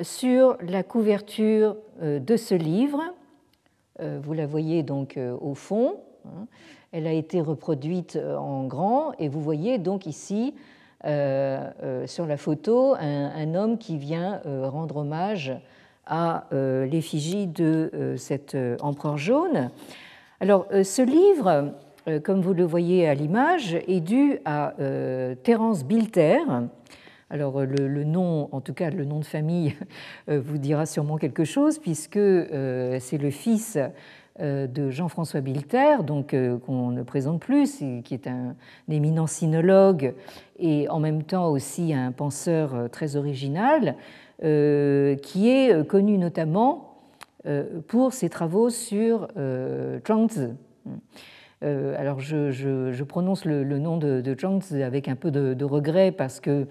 sur 0.00 0.56
la 0.60 0.82
couverture 0.82 1.76
de 2.00 2.36
ce 2.36 2.54
livre. 2.54 3.02
Vous 4.00 4.32
la 4.32 4.46
voyez 4.46 4.82
donc 4.82 5.18
au 5.40 5.54
fond. 5.54 5.96
Hein. 6.26 6.46
Elle 6.90 7.06
a 7.06 7.12
été 7.12 7.42
reproduite 7.42 8.16
euh, 8.16 8.36
en 8.36 8.64
grand 8.64 9.12
et 9.18 9.28
vous 9.28 9.42
voyez 9.42 9.78
donc 9.78 10.06
ici 10.06 10.54
euh, 11.04 11.70
euh, 11.82 12.06
sur 12.06 12.26
la 12.26 12.38
photo 12.38 12.94
un, 12.98 13.54
homme 13.54 13.76
qui 13.76 13.98
vient 13.98 14.40
rendre 14.44 14.98
hommage 14.98 15.52
à 16.06 16.44
l'effigie 16.50 17.46
de 17.46 18.14
cet 18.16 18.56
empereur 18.80 19.18
jaune. 19.18 19.70
Alors 20.40 20.66
ce 20.70 21.02
livre, 21.02 21.74
comme 22.24 22.40
vous 22.40 22.54
le 22.54 22.64
voyez 22.64 23.06
à 23.06 23.12
l'image, 23.12 23.74
est 23.74 24.00
dû 24.00 24.38
à 24.46 24.72
Terence 25.42 25.84
Bilter. 25.84 26.38
Alors 27.28 27.60
le, 27.60 28.04
nom, 28.04 28.48
en 28.52 28.62
tout 28.62 28.72
cas 28.72 28.88
le 28.88 29.04
nom 29.04 29.18
de 29.18 29.26
famille, 29.26 29.76
vous 30.28 30.56
dira 30.56 30.86
sûrement 30.86 31.18
quelque 31.18 31.44
chose 31.44 31.78
puisque 31.78 32.14
c'est 32.18 33.18
le 33.20 33.30
fils 33.30 33.78
de 34.40 34.90
Jean-François 34.90 35.40
Bilter, 35.40 36.02
donc 36.04 36.32
euh, 36.32 36.58
qu'on 36.58 36.90
ne 36.90 37.02
présente 37.02 37.40
plus, 37.40 37.82
qui 38.04 38.14
est 38.14 38.26
un 38.26 38.54
éminent 38.88 39.26
sinologue 39.26 40.14
et 40.58 40.88
en 40.88 41.00
même 41.00 41.24
temps 41.24 41.50
aussi 41.50 41.92
un 41.92 42.12
penseur 42.12 42.74
euh, 42.74 42.88
très 42.88 43.16
original, 43.16 43.96
qui 44.40 45.48
est 45.48 45.88
connu 45.88 46.16
notamment 46.16 46.94
pour 47.88 48.12
ses 48.12 48.28
travaux 48.28 48.70
sur 48.70 49.26
Zhuangzi. 49.36 50.50
Alors 51.60 52.20
je, 52.20 53.02
prononce 53.02 53.44
le, 53.44 53.64
nom 53.80 53.96
de, 53.96 54.20
de 54.20 54.80
avec 54.80 55.08
un 55.08 55.16
peu 55.16 55.32
de 55.32 55.64
regret 55.64 56.12
parce 56.12 56.38
que 56.38 56.50
euh, 56.50 56.64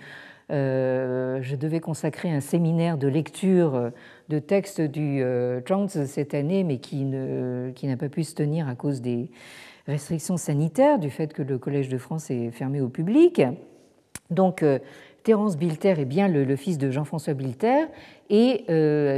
je 0.50 1.56
devais 1.56 1.80
consacrer 1.80 2.32
un 2.32 2.40
séminaire 2.40 2.98
de 2.98 3.08
lecture 3.08 3.92
de 4.30 4.40
textes 4.40 4.82
du 4.82 5.22
euh, 5.22 5.62
Zhuangzi 5.68 6.08
cette 6.08 6.34
année, 6.34 6.64
mais 6.64 6.80
qui, 6.80 7.04
n'a 7.06 7.98
pas 7.98 8.10
pu 8.10 8.24
se 8.24 8.36
tenir 8.36 8.68
à 8.68 8.76
cause 8.76 9.02
des 9.02 9.30
restrictions 9.88 10.38
sanitaires, 10.38 11.00
du 11.00 11.10
fait 11.10 11.34
que 11.34 11.42
le 11.42 11.58
Collège 11.58 11.90
de 11.90 11.98
France 11.98 12.30
est 12.30 12.52
fermé 12.52 12.82
au 12.82 12.90
public. 12.90 13.42
Donc, 14.30 14.64
euh, 14.64 14.80
Terence 15.24 15.58
Bilter 15.58 15.96
est 16.00 16.06
bien 16.06 16.28
le, 16.28 16.56
fils 16.56 16.78
de 16.78 16.90
Jean-François 16.90 17.34
Bilter 17.34 17.86
et 18.30 18.64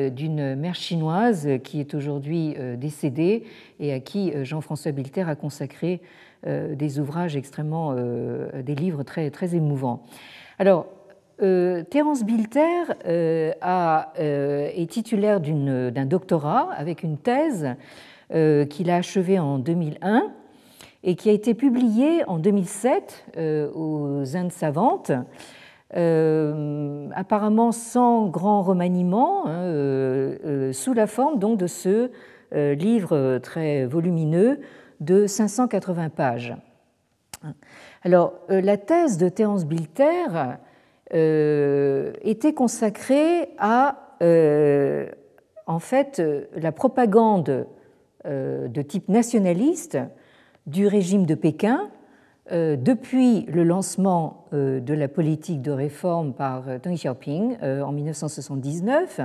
d'une 0.09 0.55
mère 0.55 0.73
chinoise 0.73 1.47
qui 1.63 1.79
est 1.79 1.93
aujourd'hui 1.93 2.55
décédée 2.77 3.43
et 3.79 3.93
à 3.93 3.99
qui 3.99 4.33
Jean-François 4.43 4.91
Bilter 4.91 5.29
a 5.29 5.35
consacré 5.35 6.01
des 6.47 6.99
ouvrages 6.99 7.35
extrêmement, 7.35 7.93
des 7.93 8.73
livres 8.73 9.03
très, 9.03 9.29
très 9.29 9.53
émouvants. 9.53 10.01
Alors, 10.57 10.87
euh, 11.41 11.84
Terence 11.84 12.23
Bilter 12.23 12.62
euh, 13.06 13.52
euh, 13.63 14.69
est 14.73 14.89
titulaire 14.89 15.39
d'un 15.39 16.06
doctorat 16.06 16.69
avec 16.73 17.04
une 17.04 17.17
thèse 17.17 17.75
qu'il 18.32 18.91
a 18.91 18.97
achevée 18.97 19.39
en 19.39 19.58
2001 19.58 20.32
et 21.04 21.15
qui 21.15 21.30
a 21.30 21.32
été 21.32 21.56
publiée 21.56 22.23
en 22.28 22.38
2007 22.38 23.25
aux 23.73 24.23
Indes 24.36 24.52
savantes, 24.52 25.12
apparemment 25.91 27.71
sans 27.71 28.28
grand 28.28 28.62
remaniement, 28.62 29.47
hein, 29.47 30.71
sous 30.73 30.93
la 30.93 31.08
forme 31.08 31.39
donc 31.39 31.58
de 31.58 31.65
ce 31.65 32.12
livre 32.54 33.39
très 33.39 33.88
volumineux 33.88 34.60
de 34.99 35.25
580 35.25 36.10
pages. 36.10 36.56
Alors, 38.04 38.34
la 38.49 38.78
thèse 38.78 39.17
de 39.17 39.28
Terence 39.28 39.65
Bilter 39.65 40.28
euh, 40.36 40.54
était 41.11 42.53
consacré 42.53 43.49
à 43.57 44.15
en 45.65 45.79
fait 45.79 46.21
la 46.55 46.71
propagande 46.71 47.67
de 48.25 48.81
type 48.81 49.09
nationaliste 49.09 49.97
du 50.67 50.87
régime 50.87 51.25
de 51.25 51.35
Pékin 51.35 51.89
depuis 52.51 53.41
le 53.47 53.63
lancement 53.63 54.45
de 54.51 54.93
la 54.93 55.07
politique 55.07 55.61
de 55.61 55.71
réforme 55.71 56.33
par 56.33 56.63
Deng 56.79 56.95
Xiaoping 56.95 57.57
en 57.61 57.91
1979 57.91 59.21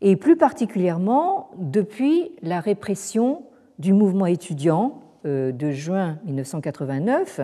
et 0.00 0.16
plus 0.16 0.36
particulièrement 0.36 1.50
depuis 1.56 2.32
la 2.42 2.60
répression 2.60 3.42
du 3.78 3.92
mouvement 3.92 4.26
étudiant 4.26 5.00
euh, 5.26 5.50
de 5.50 5.70
juin 5.70 6.18
1989 6.24 7.40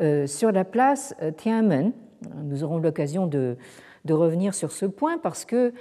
euh, 0.00 0.26
sur 0.26 0.52
la 0.52 0.64
place 0.64 1.14
euh, 1.22 1.30
Tiananmen. 1.30 1.92
Nous 2.44 2.64
aurons 2.64 2.78
l'occasion 2.78 3.26
de, 3.26 3.56
revenir 4.08 4.54
sur 4.54 4.72
ce 4.72 4.86
point 4.86 5.18
parce 5.18 5.44
que 5.44 5.72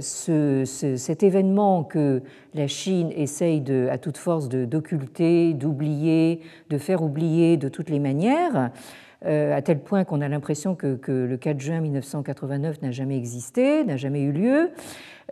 cet 0.00 1.22
événement 1.22 1.84
que 1.84 2.22
la 2.54 2.66
Chine 2.66 3.12
essaye 3.14 3.62
à 3.90 3.98
toute 3.98 4.16
force 4.16 4.48
d'occulter, 4.48 5.54
d'oublier, 5.54 6.40
de 6.70 6.78
faire 6.78 7.02
oublier 7.02 7.56
de 7.56 7.68
toutes 7.68 7.90
les 7.90 7.98
manières, 7.98 8.70
à 9.24 9.62
tel 9.62 9.80
point 9.80 10.04
qu'on 10.04 10.20
a 10.20 10.28
l'impression 10.28 10.74
que, 10.74 10.98
le 11.08 11.36
4 11.36 11.60
juin 11.60 11.80
1989 11.80 12.82
n'a 12.82 12.90
jamais 12.90 13.16
existé, 13.16 13.84
n'a 13.84 13.96
jamais 13.96 14.22
eu 14.22 14.32
lieu. 14.32 14.70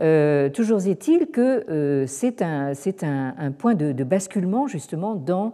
Euh, 0.02 0.50
toujours 0.50 0.86
est-il 0.86 1.26
que 1.28 1.64
euh, 1.70 2.06
c'est 2.06 2.42
un, 2.42 2.74
point 3.56 3.74
de, 3.74 4.04
basculement 4.04 4.66
justement 4.66 5.14
dans 5.14 5.46
euh, 5.46 5.50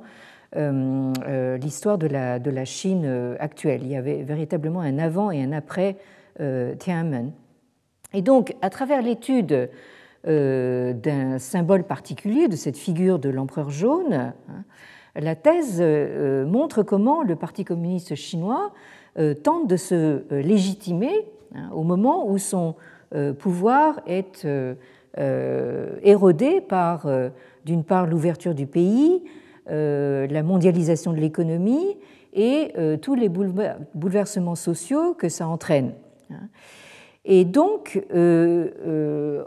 l'histoire 0.55 1.99
de 1.99 2.07
la, 2.07 2.38
de 2.38 2.51
la, 2.51 2.65
Chine 2.65 3.37
actuelle. 3.38 3.81
Il 3.83 3.88
y 3.88 3.97
avait 3.97 4.23
véritablement 4.23 4.81
un 4.81 4.99
avant 4.99 5.31
et 5.31 5.43
un 5.43 5.53
après 5.53 5.97
Tiananmen. 6.79 7.33
Et 8.12 8.23
donc, 8.23 8.55
à 8.61 8.69
travers 8.69 9.03
l'étude 9.03 9.71
d'un 10.25 11.38
symbole 11.38 11.85
particulier, 11.85 12.49
de 12.49 12.57
cette 12.57 12.77
figure 12.77 13.19
de 13.19 13.29
l'empereur 13.29 13.71
jaune, 13.71 14.12
hein, 14.12 14.65
la 15.17 15.35
thèse 15.35 15.81
montre 15.81 16.83
comment 16.83 17.23
le 17.23 17.37
Parti 17.37 17.65
communiste 17.65 18.15
chinois 18.15 18.73
tente 19.43 19.69
de 19.69 19.77
se 19.77 20.23
légitimer 20.31 21.27
hein, 21.55 21.71
au 21.73 21.83
moment 21.83 22.29
où 22.29 22.38
son 22.38 22.75
euh, 23.15 23.35
pouvoir 23.35 24.01
est 24.07 24.47
euh, 24.47 24.75
euh, 25.19 25.97
érodé 26.03 26.62
par, 26.62 27.07
d'une 27.65 27.85
part, 27.85 28.07
l'ouverture 28.07 28.55
du 28.55 28.67
pays, 28.67 29.23
la 29.66 30.42
mondialisation 30.42 31.12
de 31.12 31.18
l'économie 31.18 31.96
et 32.35 32.72
tous 33.01 33.14
les 33.14 33.29
bouleversements 33.29 34.55
sociaux 34.55 35.14
que 35.14 35.29
ça 35.29 35.46
entraîne. 35.46 35.92
Et 37.25 37.44
donc, 37.44 38.03
il 38.12 39.44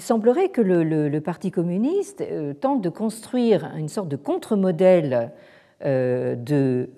semblerait 0.00 0.48
que 0.48 0.60
le, 0.60 1.18
Parti 1.20 1.50
communiste 1.50 2.24
tente 2.60 2.82
de 2.82 2.88
construire 2.88 3.70
une 3.76 3.88
sorte 3.88 4.08
de 4.08 4.16
contre-modèle 4.16 5.32
de 5.80 6.88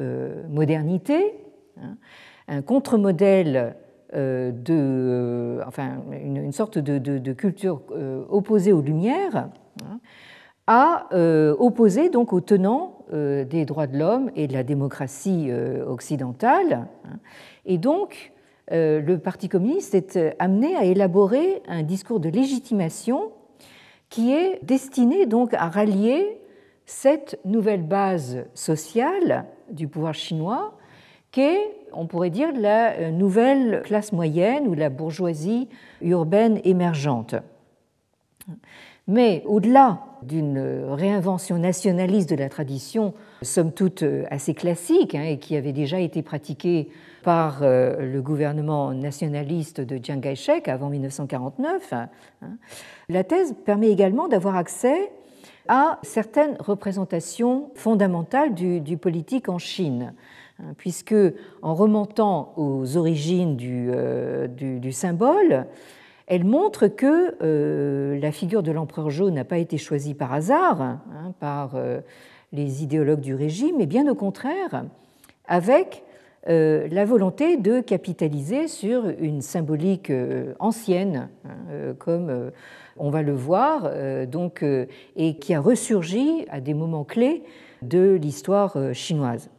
modernité, 0.48 1.35
hein, 1.81 1.96
un 2.48 2.62
contre-modèle 2.62 3.76
euh, 4.14 4.52
de, 4.52 4.72
euh, 4.72 5.64
enfin, 5.66 5.96
une, 6.12 6.52
sorte 6.52 6.79
de, 6.79 7.33
culture 7.33 7.83
euh, 7.90 8.24
opposée 8.29 8.72
aux 8.72 8.81
Lumières, 8.81 9.48
hein, 9.83 9.98
à 10.66 11.07
opposer 11.59 12.11
donc 12.11 12.33
aux 12.33 12.40
tenants 12.40 13.05
des 13.12 13.64
droits 13.64 13.87
de 13.87 13.96
l'homme 13.96 14.31
et 14.35 14.48
de 14.48 14.52
la 14.52 14.64
démocratie 14.64 15.50
occidentale. 15.87 16.88
Hein. 17.05 17.18
Et 17.66 17.79
donc, 17.79 18.33
le 18.70 19.16
Parti 19.16 19.48
communiste 19.48 19.94
est 19.94 20.35
amené 20.40 20.74
à 20.74 20.85
élaborer 20.85 21.62
un 21.68 21.85
discours 21.85 22.18
de 22.18 22.29
légitimation 22.29 23.31
qui 24.09 24.33
est 24.33 24.59
destiné 24.64 25.26
donc 25.26 25.55
à 25.55 25.68
rallier 25.68 26.40
cette 26.85 27.38
nouvelle 27.44 27.83
base 27.85 28.44
sociale 28.55 29.46
du 29.70 29.87
pouvoir 29.87 30.14
chinois 30.14 30.74
qu'est 31.31 31.76
on 31.96 32.07
pourrait 32.07 32.31
dire, 32.31 32.52
la 32.55 32.92
euh, 32.92 33.11
nouvelle 33.11 33.83
classe 33.85 34.12
moyenne 34.12 34.68
ou 34.68 34.74
la 34.74 34.90
bourgeoisie 34.90 35.68
urbaine 36.02 36.61
émergente. 36.64 37.35
Mais 39.09 39.42
au-delà 39.46 40.00
d'une 40.26 40.84
réinvention 40.88 41.58
nationaliste 41.58 42.28
de 42.30 42.36
la 42.36 42.48
tradition, 42.48 43.14
somme 43.42 43.72
toute 43.72 44.02
euh, 44.02 44.24
assez 44.30 44.54
classique, 44.54 45.14
hein, 45.14 45.22
et 45.22 45.38
qui 45.38 45.56
avait 45.56 45.72
déjà 45.72 46.00
été 46.00 46.22
pratiquée 46.22 46.88
par 47.22 47.62
euh, 47.62 47.96
le 48.00 48.20
gouvernement 48.22 48.92
nationaliste 48.92 49.80
de 49.80 49.98
Chiang 50.02 50.20
Kai-shek 50.20 50.68
avant 50.68 50.90
1949, 50.90 51.92
hein, 51.92 52.08
la 53.08 53.24
thèse 53.24 53.54
permet 53.64 53.90
également 53.90 54.28
d'avoir 54.28 54.56
accès 54.56 55.12
à 55.68 55.98
certaines 56.02 56.56
représentations 56.60 57.70
fondamentales 57.74 58.54
du 58.54 58.96
politique 58.96 59.48
en 59.48 59.58
Chine. 59.58 60.12
Hein, 60.58 60.72
puisque 60.78 61.14
en 61.60 61.74
remontant 61.74 62.54
aux 62.56 62.96
origines 62.96 63.56
du, 63.56 63.90
euh, 63.90 64.48
symbole, 64.90 65.66
elle 66.26 66.44
montre 66.44 66.88
que 66.88 67.36
euh, 67.42 68.18
la 68.18 68.32
figure 68.32 68.62
de 68.62 68.72
l'empereur 68.72 69.10
jaune 69.10 69.34
n'a 69.34 69.44
pas 69.44 69.58
été 69.58 69.78
choisie 69.78 70.14
par 70.14 70.32
hasard 70.32 70.80
hein, 70.80 71.00
par 71.40 71.76
euh, 71.76 72.00
les 72.52 72.82
idéologues 72.82 73.20
du 73.20 73.34
régime, 73.34 73.76
mais 73.78 73.86
bien 73.86 74.08
au 74.08 74.14
contraire, 74.14 74.84
avec 75.46 76.02
la 76.48 77.04
volonté 77.04 77.56
de 77.56 77.80
capitaliser 77.80 78.68
sur 78.68 79.08
une 79.18 79.42
symbolique 79.42 80.12
ancienne, 80.60 81.28
hein, 81.44 81.94
comme 81.98 82.52
on 82.96 83.10
va 83.10 83.22
le 83.22 83.32
voir, 83.32 83.90
donc, 84.28 84.64
et 85.16 85.38
qui 85.38 85.54
a 85.54 85.60
ressurgi 85.60 86.46
à 86.48 86.60
des 86.60 86.72
moments 86.72 87.02
clés 87.02 87.42
de 87.82 88.12
l'histoire 88.12 88.76
chinoise. 88.94 89.50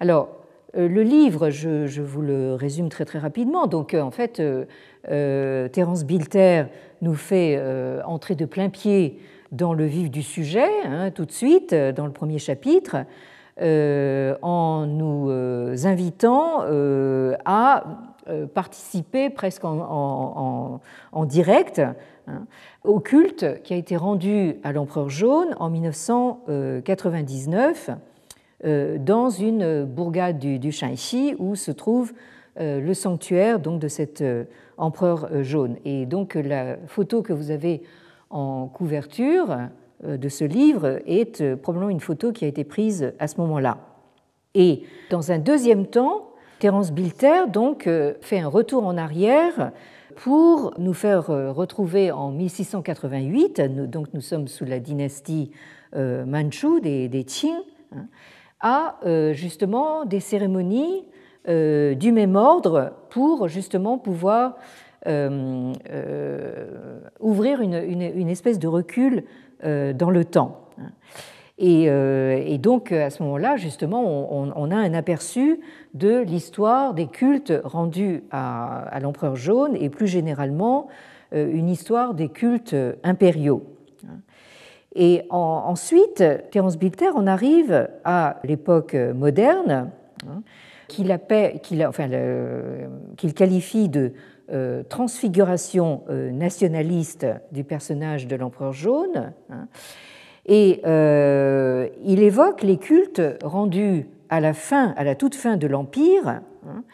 Alors, 0.00 0.28
euh, 0.28 0.43
le 0.76 1.02
livre, 1.02 1.50
je, 1.50 2.00
vous 2.00 2.22
le 2.22 2.54
résume 2.54 2.88
très 2.88 3.04
très 3.04 3.18
rapidement. 3.18 3.66
Donc, 3.66 3.94
euh, 3.94 4.00
en 4.00 4.10
fait, 4.10 4.40
euh, 4.40 5.68
Terence 5.68 6.04
Bilter 6.04 6.64
nous 7.02 7.14
fait 7.14 7.60
entrer 8.04 8.34
de 8.34 8.46
plein 8.46 8.70
pied 8.70 9.20
dans 9.52 9.74
le 9.74 9.84
vif 9.84 10.10
du 10.10 10.22
sujet, 10.22 10.70
hein, 10.84 11.10
tout 11.10 11.26
de 11.26 11.32
suite, 11.32 11.74
dans 11.74 12.06
le 12.06 12.12
premier 12.12 12.38
chapitre, 12.38 13.04
en 13.60 14.86
nous 14.86 15.86
invitant 15.86 16.64
à 17.44 17.84
participer 18.54 19.28
presque 19.30 19.64
en, 19.64 20.80
direct 21.26 21.80
hein, 22.26 22.46
au 22.84 23.00
culte 23.00 23.62
qui 23.62 23.74
a 23.74 23.76
été 23.76 23.96
rendu 23.96 24.54
à 24.62 24.72
l'empereur 24.72 25.10
jaune 25.10 25.54
en 25.58 25.68
1999 25.70 27.90
euh, 27.90 27.94
dans 28.64 29.28
une 29.28 29.84
bourgade 29.84 30.38
du, 30.38 30.72
Shanxi 30.72 31.34
où 31.38 31.54
se 31.54 31.70
trouve 31.70 32.12
euh, 32.60 32.80
le 32.80 32.94
sanctuaire 32.94 33.58
donc, 33.58 33.80
de 33.80 33.88
cet 33.88 34.20
euh, 34.20 34.44
empereur 34.76 35.42
jaune. 35.42 35.76
Et 35.84 36.06
donc 36.06 36.34
la 36.34 36.76
photo 36.86 37.20
que 37.20 37.32
vous 37.32 37.50
avez 37.50 37.82
en 38.30 38.68
couverture 38.68 39.56
de 40.02 40.28
ce 40.28 40.44
livre 40.44 41.00
est 41.06 41.54
probablement 41.56 41.90
une 41.90 42.00
photo 42.00 42.32
qui 42.32 42.44
a 42.44 42.48
été 42.48 42.64
prise 42.64 43.12
à 43.18 43.26
ce 43.28 43.40
moment-là. 43.40 43.78
Et 44.54 44.82
dans 45.10 45.30
un 45.32 45.38
deuxième 45.38 45.86
temps, 45.86 46.30
Terence 46.58 46.92
Bilter 46.92 47.46
donc 47.52 47.88
fait 48.20 48.40
un 48.40 48.48
retour 48.48 48.86
en 48.86 48.96
arrière 48.96 49.70
pour 50.16 50.74
nous 50.78 50.94
faire 50.94 51.26
retrouver 51.26 52.10
en 52.10 52.32
1688, 52.32 53.60
donc 53.88 54.08
nous 54.14 54.20
sommes 54.20 54.48
sous 54.48 54.64
la 54.64 54.80
dynastie 54.80 55.52
manchoue 55.94 56.80
des, 56.80 57.08
des 57.08 57.22
Qing, 57.22 57.54
hein, 57.94 58.06
à 58.60 58.96
euh, 59.04 59.32
justement 59.32 60.04
des 60.04 60.20
cérémonies 60.20 61.04
euh, 61.48 61.94
du 61.94 62.12
même 62.12 62.36
ordre 62.36 62.92
pour 63.10 63.48
justement 63.48 63.98
pouvoir 63.98 64.56
euh, 65.06 65.72
ouvrir 67.20 67.60
une, 67.60 68.28
espèce 68.28 68.58
de 68.58 68.68
recul 68.68 69.24
dans 69.62 70.10
le 70.10 70.24
temps. 70.24 70.70
Et, 71.58 72.58
donc, 72.58 72.90
à 72.90 73.10
ce 73.10 73.22
moment-là, 73.22 73.56
justement, 73.56 74.32
on, 74.32 74.70
a 74.70 74.76
un 74.76 74.94
aperçu 74.94 75.60
de 75.92 76.20
l'histoire 76.20 76.94
des 76.94 77.06
cultes 77.06 77.52
rendus 77.64 78.24
à 78.30 78.98
l'empereur 79.02 79.36
jaune 79.36 79.76
et 79.76 79.90
plus 79.90 80.06
généralement 80.06 80.88
une 81.32 81.68
histoire 81.68 82.14
des 82.14 82.30
cultes 82.30 82.74
impériaux. 83.02 83.73
Et 84.94 85.22
ensuite, 85.30 86.22
Terence 86.50 86.76
Bilter 86.78 87.10
en 87.10 87.26
arrive 87.26 87.88
à 88.04 88.40
l'époque 88.44 88.94
moderne, 88.94 89.90
hein, 90.28 90.42
qu'il 90.88 91.12
enfin, 91.86 92.08
qualifie 93.34 93.88
de 93.88 94.12
euh, 94.52 94.82
transfiguration 94.82 96.02
euh, 96.10 96.30
nationaliste 96.30 97.26
du 97.50 97.64
personnage 97.64 98.26
de 98.26 98.36
l'empereur 98.36 98.74
jaune. 98.74 99.32
Hein, 99.48 99.68
et 100.44 100.82
euh, 100.84 101.88
il 102.04 102.22
évoque 102.22 102.62
les 102.62 102.76
cultes 102.76 103.22
rendus 103.42 104.06
à 104.28 104.40
la 104.40 104.52
fin, 104.52 104.92
à 104.98 105.04
la 105.04 105.14
toute 105.14 105.34
fin 105.34 105.56
de 105.56 105.66
l'Empire, 105.66 106.28
hein, 106.28 106.84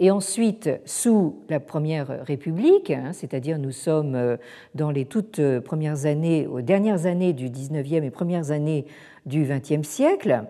Et 0.00 0.12
ensuite, 0.12 0.70
sous 0.84 1.42
la 1.48 1.58
Première 1.58 2.24
République, 2.24 2.90
hein, 2.90 3.10
c'est-à-dire 3.12 3.58
nous 3.58 3.72
sommes 3.72 4.38
dans 4.76 4.92
les 4.92 5.04
toutes 5.04 5.40
premières 5.60 6.06
années, 6.06 6.46
aux 6.46 6.60
dernières 6.60 7.06
années 7.06 7.32
du 7.32 7.50
XIXe 7.50 8.04
et 8.04 8.10
premières 8.10 8.52
années 8.52 8.86
du 9.26 9.44
XXe 9.44 9.86
siècle, 9.86 10.44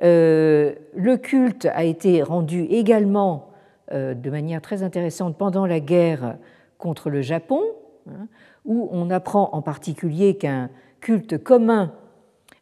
le 0.00 1.16
culte 1.16 1.66
a 1.66 1.82
été 1.82 2.22
rendu 2.22 2.62
également 2.62 3.50
de 3.92 4.30
manière 4.30 4.62
très 4.62 4.84
intéressante 4.84 5.36
pendant 5.36 5.66
la 5.66 5.80
guerre 5.80 6.36
contre 6.78 7.10
le 7.10 7.22
Japon, 7.22 7.62
hein, 8.08 8.28
où 8.64 8.88
on 8.92 9.10
apprend 9.10 9.50
en 9.52 9.62
particulier 9.62 10.36
qu'un 10.36 10.70
culte 11.00 11.42
commun 11.42 11.92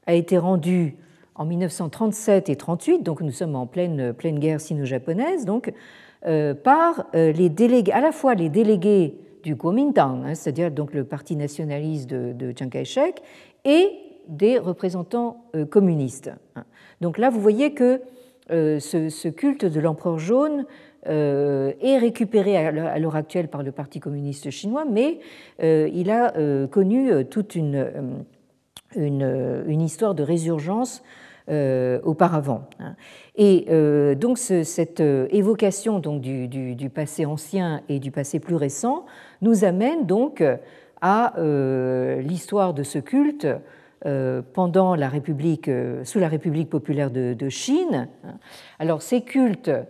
a 0.07 0.15
été 0.15 0.39
rendu 0.39 0.97
en 1.39 1.45
1937 1.45 2.49
et 2.49 2.57
38, 2.57 3.03
donc 3.03 3.21
nous 3.21 3.31
sommes 3.31 3.57
en 3.57 3.67
pleine, 3.67 4.13
guerre 4.13 4.61
sino-japonaise, 4.61 5.45
donc 5.45 5.73
euh, 6.27 6.55
par 6.55 7.07
euh, 7.15 7.33
les 7.33 7.49
délégués, 7.49 7.93
à 7.93 8.01
la 8.01 8.13
fois 8.13 8.35
les 8.35 8.49
délégués 8.49 9.19
du 9.43 9.57
Kuomintang, 9.57 10.25
hein, 10.25 10.35
c'est-à-dire 10.35 10.71
donc 10.71 10.95
le 10.95 11.05
parti 11.05 11.37
nationaliste 11.37 12.09
de, 12.09 12.55
Chiang 12.57 12.71
Kai-shek, 12.71 13.23
et 13.65 13.91
des 14.29 14.59
représentants 14.59 15.45
euh, 15.55 15.67
communistes. 15.67 16.31
Hein. 16.57 16.65
Donc 17.01 17.19
là, 17.19 17.31
vous 17.31 17.41
voyez 17.41 17.75
que 17.75 18.01
ce, 18.49 19.29
culte 19.29 19.65
de 19.65 19.81
l'empereur 19.81 20.19
jaune 20.21 20.67
est 21.05 21.99
récupéré 21.99 22.57
à 22.57 22.99
l'heure 22.99 23.17
actuelle 23.17 23.49
par 23.49 23.65
le 23.65 23.73
Parti 23.73 23.99
communiste 23.99 24.51
chinois, 24.51 24.85
mais 24.85 25.19
il 25.61 26.11
a 26.11 26.33
connu 26.69 27.25
toute 27.27 27.57
une, 27.57 28.25
histoire 29.69 30.15
de 30.15 30.23
résurgence 30.23 31.03
auparavant. 31.49 32.63
Hein. 32.81 32.95
Et 33.37 33.67
euh, 33.69 34.15
donc 34.15 34.39
cette 34.39 35.01
euh, 35.01 35.27
évocation 35.31 35.99
donc, 35.99 36.21
du, 36.21 36.91
passé 36.93 37.27
ancien 37.27 37.83
et 37.89 37.99
du 37.99 38.11
passé 38.11 38.41
plus 38.41 38.57
récent 38.57 39.05
nous 39.43 39.65
amène 39.65 40.07
donc 40.07 40.43
à 41.03 41.35
l'histoire 41.39 42.73
de 42.75 42.83
ce 42.83 42.99
culte 42.99 43.47
pendant 44.55 44.95
la 44.95 45.09
République, 45.09 45.71
sous 46.05 46.19
la 46.19 46.29
République 46.29 46.71
populaire 46.71 47.11
de, 47.11 47.49
Chine. 47.49 48.09
Alors 48.79 49.03
ces 49.03 49.21
cultes 49.21 49.69
euh, 49.69 49.83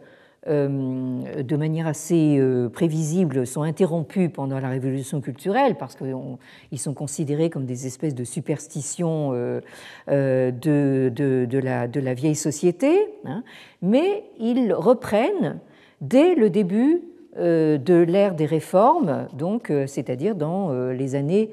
de 0.46 1.56
manière 1.56 1.86
assez 1.86 2.38
euh, 2.38 2.68
prévisible, 2.68 3.46
sont 3.46 3.62
interrompus 3.62 4.30
pendant 4.32 4.58
la 4.60 4.68
révolution 4.68 5.20
culturelle 5.20 5.76
parce 5.76 5.96
qu'ils 5.96 6.78
sont 6.78 6.94
considérés 6.94 7.50
comme 7.50 7.66
des 7.66 7.86
espèces 7.86 8.14
de 8.14 8.24
superstitions 8.24 9.32
euh, 9.32 9.60
de, 10.06 11.12
de, 11.14 11.58
la, 11.58 11.88
de, 11.88 12.00
la, 12.00 12.14
vieille 12.14 12.36
société, 12.36 12.96
hein. 13.24 13.42
mais 13.82 14.24
ils 14.38 14.72
reprennent 14.72 15.58
dès 16.00 16.34
le 16.34 16.48
début 16.50 17.02
de 17.36 18.02
l'ère 18.02 18.34
des 18.34 18.46
réformes, 18.46 19.28
donc 19.34 19.70
c'est-à-dire 19.86 20.34
dans 20.34 20.72
les 20.90 21.14
années 21.14 21.50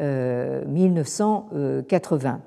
1980. 0.00 2.40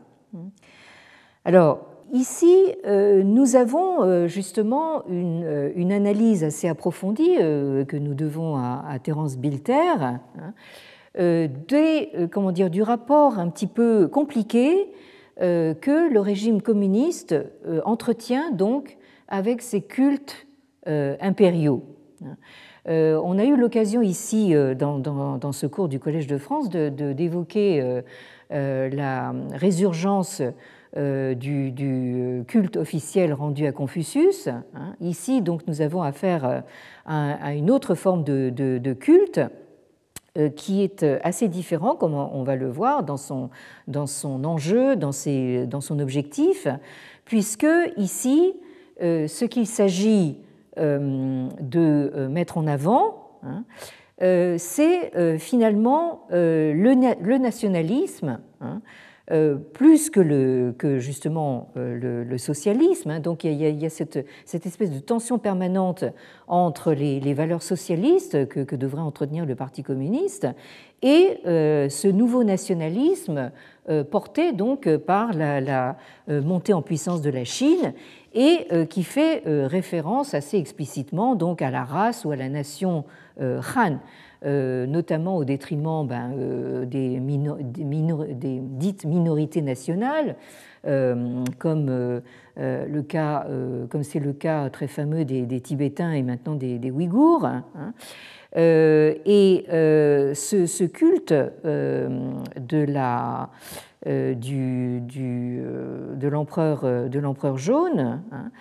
Alors, 1.46 1.89
Ici, 2.12 2.74
euh, 2.86 3.22
nous 3.24 3.56
avons 3.56 4.02
euh, 4.02 4.28
justement 4.28 5.04
euh, 5.12 5.72
une, 5.76 5.92
analyse 5.92 6.44
assez 6.44 6.68
approfondie 6.68 7.36
que 7.36 7.98
nous 7.98 8.14
devons 8.14 8.56
à, 8.56 8.98
Terence 9.04 9.38
Bilter 9.38 9.74
hein, 9.74 10.22
des, 11.16 12.10
comment 12.32 12.52
dire, 12.52 12.70
du 12.70 12.82
rapport 12.82 13.38
un 13.38 13.50
petit 13.50 13.68
peu 13.68 14.08
compliqué 14.08 14.92
que 15.38 16.12
le 16.12 16.20
régime 16.20 16.62
communiste 16.62 17.36
entretient 17.86 18.52
donc 18.52 18.98
avec 19.28 19.62
ses 19.62 19.82
cultes 19.82 20.48
impériaux. 20.86 21.84
On 22.86 23.40
a 23.40 23.46
eu 23.46 23.56
l'occasion 23.56 24.02
ici, 24.02 24.54
dans, 24.78 25.52
ce 25.52 25.66
cours 25.66 25.90
du 25.90 26.00
Collège 26.00 26.28
de 26.28 26.38
France, 26.38 26.70
d'évoquer 26.70 28.02
la 28.50 29.34
résurgence 29.54 30.42
euh, 30.98 31.36
du, 31.36 32.44
culte 32.48 32.76
officiel 32.76 33.32
rendu 33.34 33.68
à 33.68 33.72
Confucius. 33.72 34.48
Hein. 34.48 34.96
Ici, 35.00 35.44
donc, 35.44 35.68
nous 35.68 35.82
avons 35.82 36.02
affaire 36.02 36.46
euh, 36.46 36.62
à, 37.06 37.54
une 37.54 37.70
autre 37.70 37.94
forme 37.94 38.24
de, 38.24 38.94
culte 38.94 39.40
euh, 40.38 40.50
qui 40.50 40.82
est 40.82 41.04
assez 41.24 41.48
différent, 41.48 41.96
comme 41.96 42.16
on 42.16 42.42
va 42.42 42.56
le 42.56 42.68
voir, 42.68 43.04
dans 43.04 43.18
son, 43.18 43.52
dans 43.88 44.08
son 44.08 44.44
enjeu, 44.46 44.96
dans, 44.96 45.12
ses, 45.12 45.68
dans 45.68 45.82
son 45.82 46.00
objectif, 46.00 46.68
puisque 47.24 47.68
ici, 47.96 48.56
ce 49.00 49.46
qu'il 49.46 49.68
s'agit 49.68 50.40
de 50.76 52.28
mettre 52.30 52.58
en 52.58 52.66
avant, 52.66 53.40
hein, 53.44 53.64
c'est 54.58 55.38
finalement 55.38 56.26
le, 56.32 57.38
nationalisme. 57.38 58.40
Euh, 59.32 59.58
plus 59.58 60.10
que, 60.10 60.20
le, 60.20 60.74
que 60.76 60.98
justement 60.98 61.70
euh, 61.78 62.24
le, 62.24 62.38
socialisme. 62.40 63.12
Hein. 63.12 63.20
Donc 63.20 63.44
il 63.44 63.54
y 63.54 63.86
a, 63.86 63.90
cette, 63.90 64.26
cette, 64.44 64.66
espèce 64.66 64.92
de 64.92 64.98
tension 64.98 65.38
permanente 65.38 66.04
entre 66.48 66.94
les, 66.94 67.34
valeurs 67.36 67.62
socialistes 67.62 68.48
que, 68.48 68.62
que, 68.62 68.76
devrait 68.76 69.04
entretenir 69.04 69.46
le 69.46 69.54
Parti 69.54 69.84
communiste 69.84 70.48
et 71.04 71.42
euh, 71.46 71.90
ce 71.90 72.08
nouveau 72.08 72.44
nationalisme 72.44 73.52
porté 74.12 74.52
donc 74.52 74.88
par 74.98 75.34
la, 75.34 75.62
la 75.62 75.98
montée 76.28 76.74
en 76.74 76.84
puissance 76.84 77.24
de 77.24 77.32
la 77.32 77.44
Chine 77.44 77.94
et 78.36 78.68
qui 78.88 79.04
fait 79.04 79.42
référence 79.46 80.36
assez 80.36 80.58
explicitement 80.58 81.34
donc 81.34 81.64
à 81.64 81.72
la 81.72 81.84
race 81.84 82.24
ou 82.24 82.30
à 82.30 82.36
la 82.36 82.50
nation 82.50 83.06
Han. 83.40 83.98
Euh, 84.46 84.86
notamment 84.86 85.36
au 85.36 85.44
détriment 85.44 86.08
ben, 86.08 86.32
euh, 86.38 86.86
des, 86.86 87.20
dites 87.20 89.04
minorités 89.04 89.62
nationales, 89.62 90.38
euh, 90.88 91.44
comme 91.58 92.22
le 92.56 93.02
cas, 93.02 93.46
comme 93.90 94.04
c'est 94.04 94.20
le 94.20 94.32
cas 94.32 94.70
très 94.70 94.88
fameux 94.88 95.26
des, 95.26 95.60
Tibétains 95.60 96.14
et 96.14 96.24
maintenant 96.24 96.56
des, 96.56 96.90
Ouïghours. 96.90 97.46
Hein. 97.46 97.94
et 98.56 99.66
ce, 99.68 100.86
culte 100.86 101.34
de 101.34 102.86
l'empereur 107.20 107.58
jaune 107.58 108.22
hein, 108.32 108.52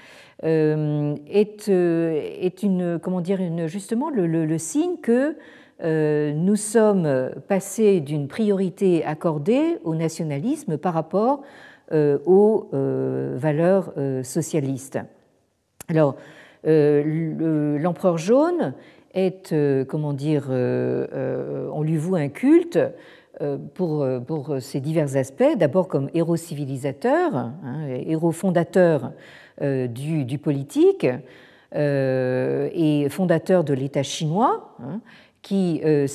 est, 0.43 1.69
une 1.69 2.99
comment 3.01 3.21
dire 3.21 3.69
justement 3.69 4.11
le, 4.11 4.59
signe 4.59 4.97
que 5.01 5.37
nous 5.81 6.57
sommes 6.57 7.31
passés 7.47 8.01
d'une 8.01 8.27
priorité 8.27 9.05
accordée 9.05 9.79
au 9.85 9.95
nationalisme 9.95 10.77
par 10.77 10.95
rapport 10.95 11.43
euh, 11.93 12.19
aux 12.27 12.69
euh, 12.75 13.35
valeurs 13.37 13.93
socialistes. 14.23 14.99
Alors, 15.89 16.17
l'empereur 16.65 18.19
jaune 18.19 18.75
est, 19.15 19.55
comment 19.87 20.13
dire, 20.13 20.49
on 20.51 21.83
lui 21.83 21.97
voue 21.97 22.17
un 22.17 22.29
culte 22.29 22.79
pour, 23.75 24.07
pour 24.27 24.57
ses 24.61 24.81
divers 24.81 25.17
aspects, 25.17 25.57
d'abord 25.57 25.89
comme 25.89 26.11
héros 26.13 26.37
civilisateur, 26.37 27.35
hein, 27.35 27.87
héros 28.07 28.33
fondateur 28.33 29.13
du, 29.63 30.27
du, 30.27 30.39
politique 30.39 31.07
et 31.75 33.07
fondateur 33.09 33.65
de 33.65 33.73
l'État 33.73 34.03
chinois, 34.03 34.75
hein, 34.83 35.01
qui, 35.43 35.81
euh, 35.85 36.07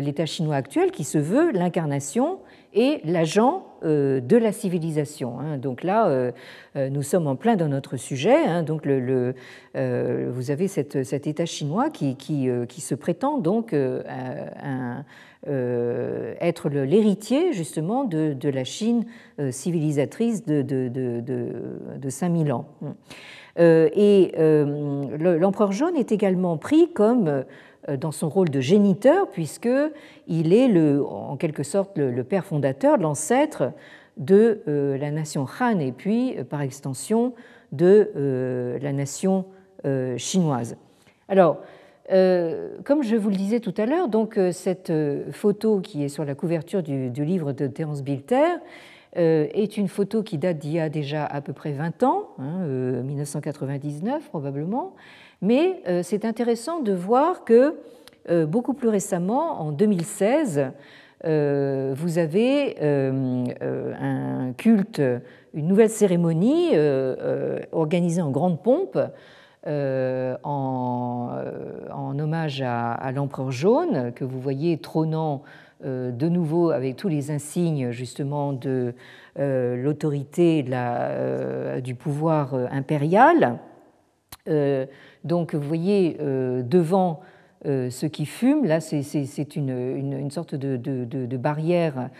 l'État 0.00 0.26
chinois 0.26 0.56
actuel 0.56 0.90
qui 0.90 1.04
se 1.04 1.18
veut 1.18 1.52
l'incarnation 1.52 2.38
et 2.72 3.00
l'agent 3.04 3.66
euh, 3.84 4.20
de 4.20 4.36
la 4.36 4.50
civilisation. 4.50 5.38
Hein. 5.38 5.58
Donc 5.58 5.84
là, 5.84 6.08
euh, 6.08 6.32
nous 6.74 7.02
sommes 7.02 7.26
en 7.26 7.36
plein 7.36 7.54
dans 7.56 7.68
notre 7.68 7.96
sujet. 7.96 8.36
Hein. 8.36 8.62
Donc 8.62 8.86
vous 8.86 10.50
avez 10.50 10.68
cet 10.68 11.26
État 11.26 11.46
chinois 11.46 11.90
qui, 11.90 12.16
se 12.78 12.94
prétend 12.94 13.38
donc 13.38 13.74
être 15.46 16.68
l'héritier 16.70 17.52
justement 17.52 18.04
de, 18.04 18.32
de, 18.32 18.48
la 18.48 18.64
Chine 18.64 19.04
civilisatrice 19.50 20.44
de, 20.44 20.62
de, 20.62 20.88
de 20.90 22.08
5000 22.08 22.52
ans. 22.52 22.66
Et 23.56 24.32
l'empereur 24.36 25.70
jaune 25.70 25.96
est 25.96 26.10
également 26.10 26.56
pris 26.56 26.90
comme 26.92 27.44
dans 27.88 28.12
son 28.12 28.28
rôle 28.28 28.50
de 28.50 28.60
géniteur, 28.60 29.28
puisqu'il 29.30 30.52
est 30.52 30.68
le, 30.68 31.04
en 31.04 31.36
quelque 31.36 31.62
sorte 31.62 31.98
le, 31.98 32.24
père 32.24 32.44
fondateur, 32.44 32.96
l'ancêtre 32.96 33.72
de 34.16 34.62
euh, 34.68 34.96
la 34.96 35.10
nation 35.10 35.46
Han 35.60 35.78
et 35.80 35.92
puis, 35.92 36.38
euh, 36.38 36.44
par 36.44 36.62
extension, 36.62 37.34
de 37.72 38.78
la 38.80 38.92
nation 38.92 39.46
chinoise. 40.16 40.76
Alors, 41.28 41.58
comme 42.08 43.02
je 43.02 43.16
vous 43.16 43.30
le 43.30 43.34
disais 43.34 43.58
tout 43.58 43.74
à 43.76 43.84
l'heure, 43.84 44.06
donc 44.06 44.38
cette 44.52 44.92
photo 45.32 45.80
qui 45.80 46.04
est 46.04 46.08
sur 46.08 46.24
la 46.24 46.36
couverture 46.36 46.84
du, 46.84 47.10
livre 47.24 47.52
de 47.52 47.66
Terence 47.66 48.04
Bilter 48.04 48.58
est 49.16 49.76
une 49.76 49.88
photo 49.88 50.22
qui 50.22 50.38
date 50.38 50.58
d'il 50.58 50.74
y 50.74 50.78
a 50.78 50.88
déjà 50.88 51.26
à 51.26 51.40
peu 51.40 51.52
près 51.52 51.72
20 51.72 52.04
ans, 52.04 52.28
1999 52.38 54.14
hein, 54.14 54.20
probablement, 54.30 54.94
mais 55.44 55.82
c'est 56.02 56.24
intéressant 56.24 56.80
de 56.80 56.92
voir 56.92 57.44
que 57.44 57.76
beaucoup 58.46 58.74
plus 58.74 58.88
récemment, 58.88 59.60
en 59.60 59.70
2016, 59.70 60.70
vous 61.22 62.18
avez 62.18 62.76
un 62.80 64.52
culte, 64.56 65.02
une 65.52 65.68
nouvelle 65.68 65.90
cérémonie 65.90 66.70
organisée 67.72 68.22
en 68.22 68.30
grande 68.30 68.62
pompe 68.62 68.98
euh, 69.66 70.36
en, 70.42 71.30
euh, 71.32 72.22
hommage 72.22 72.62
à, 72.62 73.12
l'empereur 73.12 73.50
jaune, 73.50 74.12
que 74.14 74.22
vous 74.24 74.38
voyez 74.38 74.76
trônant 74.76 75.42
euh, 75.86 76.10
de 76.10 76.28
nouveau 76.28 76.70
avec 76.70 76.96
tous 76.96 77.08
les 77.08 77.30
insignes 77.30 77.90
justement 77.90 78.52
de 78.52 78.94
l'autorité 79.36 80.64
du 81.82 81.94
pouvoir 81.94 82.54
impérial. 82.70 83.58
Donc 84.46 85.54
vous 85.54 85.68
voyez 85.68 86.16
devant 86.18 87.20
ce 87.64 88.06
qui 88.06 88.26
fume, 88.26 88.64
là 88.64 88.80
c'est 88.80 89.56
une, 89.56 90.30
sorte 90.30 90.54
de, 90.54 91.36
barrière 91.36 92.10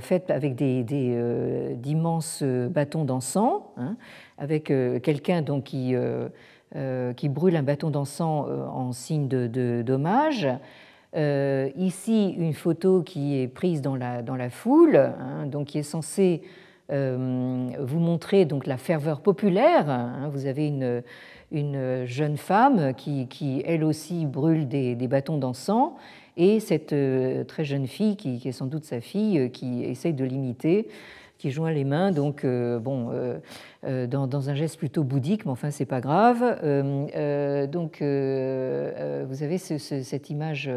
faite 0.00 0.30
avec 0.30 0.54
d'immenses 0.54 2.42
des, 2.42 2.68
bâtons 2.68 3.04
d'encens, 3.04 3.62
hein, 3.76 3.96
avec 4.38 4.72
quelqu'un 5.02 5.42
donc 5.42 5.64
qui 5.64 5.94
euh, 6.74 7.12
brûle 7.24 7.56
un 7.56 7.62
bâton 7.62 7.90
d'encens 7.90 8.46
euh, 8.48 8.66
en 8.66 8.92
signe 8.92 9.28
de, 9.28 9.82
dommage. 9.82 10.48
Euh, 11.14 11.68
ici, 11.76 12.34
une 12.38 12.54
photo 12.54 13.02
qui 13.02 13.38
est 13.38 13.48
prise 13.48 13.82
dans 13.82 13.96
la, 13.96 14.22
dans 14.22 14.36
la 14.36 14.48
foule, 14.48 14.96
hein, 14.96 15.46
donc 15.46 15.68
qui 15.68 15.78
est 15.78 15.82
censée 15.82 16.42
vous 16.90 18.00
montrer 18.00 18.44
donc 18.44 18.66
la 18.66 18.76
ferveur 18.76 19.22
populaire. 19.22 19.88
Hein. 19.88 20.28
vous 20.30 20.44
avez 20.44 20.66
une, 20.66 21.02
une 21.52 22.04
jeune 22.06 22.36
femme 22.36 22.94
qui, 22.94 23.62
elle 23.66 23.84
aussi, 23.84 24.26
brûle 24.26 24.66
des, 24.68 24.94
bâtons 25.06 25.38
d'encens, 25.38 25.92
et 26.36 26.60
cette 26.60 26.94
très 27.46 27.64
jeune 27.64 27.86
fille, 27.86 28.16
qui, 28.16 28.40
est 28.44 28.52
sans 28.52 28.66
doute 28.66 28.84
sa 28.84 29.00
fille, 29.00 29.50
qui 29.50 29.84
essaye 29.84 30.14
de 30.14 30.24
l'imiter 30.24 30.88
qui 31.42 31.50
joint 31.50 31.72
les 31.72 31.82
mains, 31.82 32.12
donc 32.12 32.44
euh, 32.44 32.78
bon, 32.78 33.08
euh, 33.10 33.38
euh, 33.84 34.06
dans, 34.06 34.48
un 34.48 34.54
geste 34.54 34.78
plutôt 34.78 35.02
bouddhique, 35.02 35.44
mais 35.44 35.50
enfin 35.50 35.72
c'est 35.72 35.86
pas 35.86 36.00
grave. 36.00 36.38
donc 37.68 37.96
vous 38.00 39.42
avez 39.42 39.58
cette 39.58 40.30
image 40.30 40.70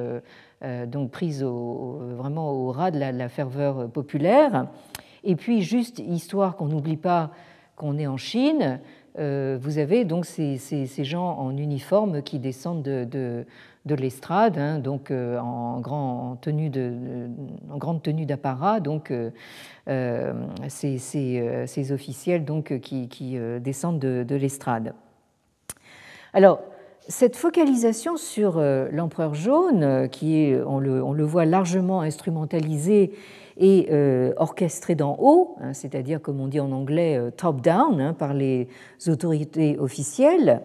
donc 0.88 1.12
prise 1.12 1.44
vraiment 1.44 2.52
au 2.52 2.72
ras 2.72 2.90
de 2.90 2.98
la, 2.98 3.30
ferveur 3.30 3.88
populaire. 3.92 4.68
Et 5.24 5.36
puis 5.36 5.62
juste 5.62 6.00
histoire 6.00 6.56
qu'on 6.56 6.66
n'oublie 6.66 6.98
pas 6.98 7.30
qu'on 7.76 8.00
est 8.00 8.08
en 8.08 8.18
Chine, 8.18 8.80
vous 9.18 9.78
avez 9.78 10.06
donc 10.06 10.26
ces, 10.26 10.88
gens 11.04 11.38
en 11.38 11.56
uniforme 11.56 12.22
qui 12.22 12.40
descendent 12.40 12.84
de, 12.84 13.46
de 13.86 13.96
l'estrade, 13.96 14.58
hein, 14.58 14.80
donc 14.80 15.12
euh, 15.12 15.38
en, 15.38 15.80
grand, 15.80 16.38
tenue 16.42 16.70
de, 16.70 17.30
grande 17.78 18.02
tenue 18.02 18.26
d'apparat, 18.26 18.80
donc 18.80 19.12
euh, 19.12 19.30
euh, 19.88 20.34
ces, 20.68 21.92
officiels 21.92 22.46
donc, 22.46 22.80
qui, 22.80 23.38
descendent 23.62 24.00
de, 24.00 24.36
l'estrade. 24.36 24.94
Alors, 26.34 26.62
cette 27.08 27.36
focalisation 27.36 28.18
sur 28.18 28.60
l'empereur 28.92 29.36
jaune, 29.36 30.10
qui 30.10 30.38
est, 30.38 30.60
on 30.66 30.80
le, 30.80 31.04
on 31.04 31.14
le, 31.14 31.24
voit 31.24 31.46
largement 31.46 32.02
instrumentalisé 32.02 33.12
et 33.58 33.90
orchestré 34.38 34.96
d'en 34.96 35.16
haut, 35.20 35.56
hein, 35.62 35.74
c'est-à-dire 35.74 36.22
comme 36.22 36.40
on 36.40 36.48
dit 36.48 36.60
en 36.60 36.72
anglais 36.72 37.20
top-down 37.38 38.02
hein, 38.02 38.14
par 38.14 38.34
les 38.34 38.68
autorités 39.08 39.78
officielles, 39.80 40.62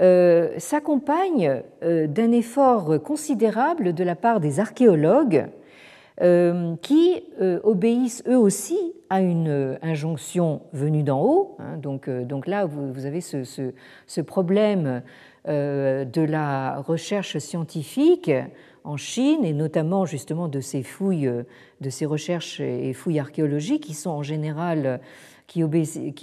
euh, 0.00 0.48
s'accompagne 0.56 1.62
euh, 1.82 2.06
d'un 2.06 2.32
effort 2.32 3.02
considérable 3.02 3.92
de 3.92 4.02
la 4.02 4.16
part 4.16 4.40
des 4.40 4.58
archéologues 4.58 5.48
euh, 6.22 6.74
qui 6.80 7.22
obéissent 7.62 8.22
eux 8.26 8.38
aussi 8.38 8.78
à 9.10 9.20
une 9.20 9.78
injonction 9.82 10.62
venue 10.72 11.02
d'en 11.02 11.22
haut. 11.22 11.56
Hein. 11.58 11.76
donc, 11.76 12.08
donc, 12.08 12.46
là, 12.46 12.64
vous, 12.64 13.04
avez 13.04 13.20
ce, 13.20 14.20
problème 14.20 15.02
de 15.46 16.20
la 16.20 16.80
recherche 16.80 17.38
scientifique 17.38 18.30
en 18.84 18.96
Chine 18.96 19.44
et 19.44 19.52
notamment 19.52 20.06
justement 20.06 20.48
de 20.48 20.60
ces 20.60 20.82
fouilles, 20.82 21.30
de 21.80 21.90
ces 21.90 22.06
recherches 22.06 22.60
et 22.60 22.92
fouilles 22.92 23.18
archéologiques 23.18 23.84
qui 23.84 23.94
sont 23.94 24.10
en 24.10 24.22
général 24.22 25.00
qui 25.50 25.64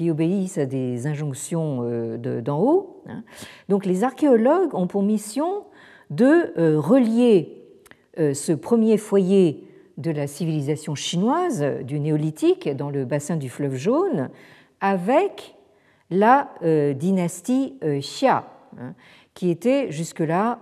obéissent, 0.10 0.58
à 0.58 0.66
des 0.66 1.06
injonctions 1.06 1.80
euh, 1.82 2.42
d'en 2.42 2.62
haut. 2.62 3.04
Hein. 3.08 3.24
Donc 3.68 3.86
les 3.86 4.06
archéologues 4.06 4.74
ont 4.74 4.88
pour 4.88 5.04
mission 5.04 5.66
de 6.10 6.54
euh, 6.58 6.80
relier 6.80 7.62
euh, 8.20 8.34
ce 8.34 8.54
premier 8.54 8.98
foyer 8.98 9.68
de 9.98 10.12
la 10.12 10.28
civilisation 10.28 10.96
chinoise 10.96 11.62
du 11.84 12.00
néolithique 12.00 12.70
dans 12.70 12.90
le 12.90 13.04
bassin 13.04 13.36
du 13.36 13.50
fleuve 13.50 13.76
jaune 13.76 14.30
avec 14.80 15.56
la 16.12 16.52
dynastie 16.62 17.74
Xia, 17.82 18.46
hein, 18.80 18.94
qui 19.34 19.50
était 19.50 19.92
jusque-là 19.92 20.60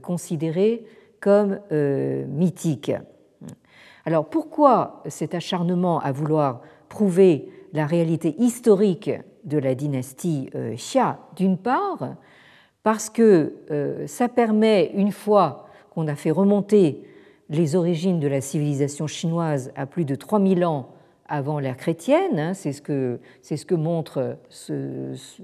considérée 0.00 0.86
comme 1.22 1.60
mythique. 1.70 2.92
Alors 4.04 4.28
pourquoi 4.28 5.02
cet 5.06 5.34
acharnement 5.34 6.00
à 6.00 6.12
vouloir 6.12 6.60
prouver 6.88 7.48
la 7.72 7.86
réalité 7.86 8.34
historique 8.38 9.10
de 9.44 9.58
la 9.58 9.74
dynastie 9.74 10.50
euh, 10.54 10.74
Xia, 10.74 11.18
d'une 11.36 11.58
part, 11.58 12.16
parce 12.82 13.10
que 13.10 13.54
euh, 13.70 14.06
ça 14.06 14.28
permet, 14.28 14.90
une 14.94 15.12
fois 15.12 15.66
qu'on 15.90 16.06
a 16.06 16.14
fait 16.14 16.30
remonter 16.30 17.02
les 17.48 17.76
origines 17.76 18.20
de 18.20 18.28
la 18.28 18.40
civilisation 18.40 19.06
chinoise 19.06 19.72
à 19.76 19.86
plus 19.86 20.04
de 20.04 20.14
3000 20.14 20.64
ans 20.64 20.90
avant 21.28 21.58
l'ère 21.58 21.76
chrétienne, 21.76 22.38
hein, 22.38 22.54
c'est 22.54 22.72
ce, 22.72 22.82
que, 22.82 23.74
montre, 23.74 24.36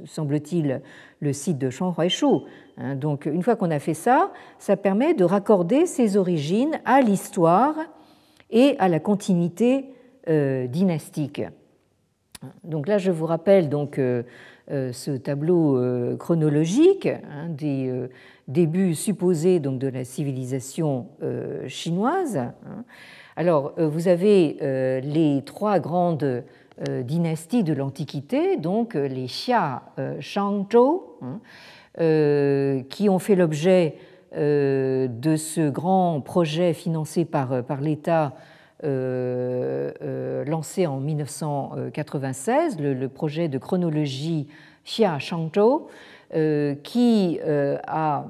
semble-t-il, 0.05 0.83
le 1.21 1.33
site 1.33 1.59
de 1.59 1.71
Shanhuaishu. 1.71 2.45
Hein. 2.79 2.95
Donc, 2.95 3.27
une 3.27 3.43
fois 3.43 3.57
qu'on 3.57 3.71
a 3.71 3.79
fait 3.79 3.95
ça, 3.95 4.33
ça 4.59 4.77
permet 4.77 5.14
de 5.14 5.25
raccorder 5.25 5.87
ces 5.87 6.17
origines 6.17 6.81
à 6.85 7.01
l'histoire 7.01 7.75
et 8.51 8.77
à 8.79 8.88
la 8.88 9.01
continuité 9.01 9.87
euh, 10.29 10.67
dynastique. 10.67 11.43
Donc 12.64 12.87
là, 12.87 12.99
je 12.99 13.11
vous 13.11 13.27
rappelle 13.27 13.69
donc 13.69 13.99
euh, 13.99 14.23
euh, 14.71 14.93
ce 14.93 15.11
tableau 15.11 15.81
chronologique 16.19 17.07
hein, 17.07 17.49
des 17.49 18.09
débuts 18.47 18.95
supposés 18.95 19.59
donc 19.59 19.79
de 19.79 19.88
la 19.88 20.05
civilisation 20.05 21.09
chinoise. 21.67 22.37
Hein. 22.37 22.85
Alors, 23.37 23.73
vous 23.79 24.09
avez 24.09 24.59
les 25.03 25.43
trois 25.45 25.79
grandes 25.79 26.45
dynasties 27.03 27.64
de 27.64 27.73
l'Antiquité, 27.73 28.57
donc 28.57 28.95
les 28.95 29.27
Xia, 29.27 29.83
Shang, 30.21 30.67
Zhou, 30.71 31.03
qui 31.98 33.08
ont 33.08 33.18
fait 33.18 33.34
l'objet 33.34 33.96
de 34.34 35.37
ce 35.37 35.68
grand 35.68 36.20
projet 36.20 36.72
financé 36.72 37.24
par, 37.24 37.64
par 37.64 37.80
l'État 37.80 38.34
euh, 38.84 39.90
euh, 40.02 40.44
lancé 40.44 40.87
en 40.87 41.00
1996, 41.00 42.78
le, 42.78 43.08
projet 43.08 43.48
de 43.48 43.58
chronologie 43.58 44.46
Xia 44.84 45.18
Shangzhou, 45.18 45.88
euh, 46.34 46.76
qui 46.84 47.40
a 47.44 48.26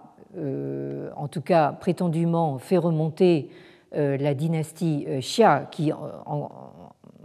en 1.16 1.26
tout 1.28 1.40
cas 1.40 1.72
prétendument 1.72 2.58
fait 2.58 2.78
remonter 2.78 3.50
la 3.92 4.34
dynastie 4.34 5.06
Xia, 5.18 5.66
qui 5.70 5.90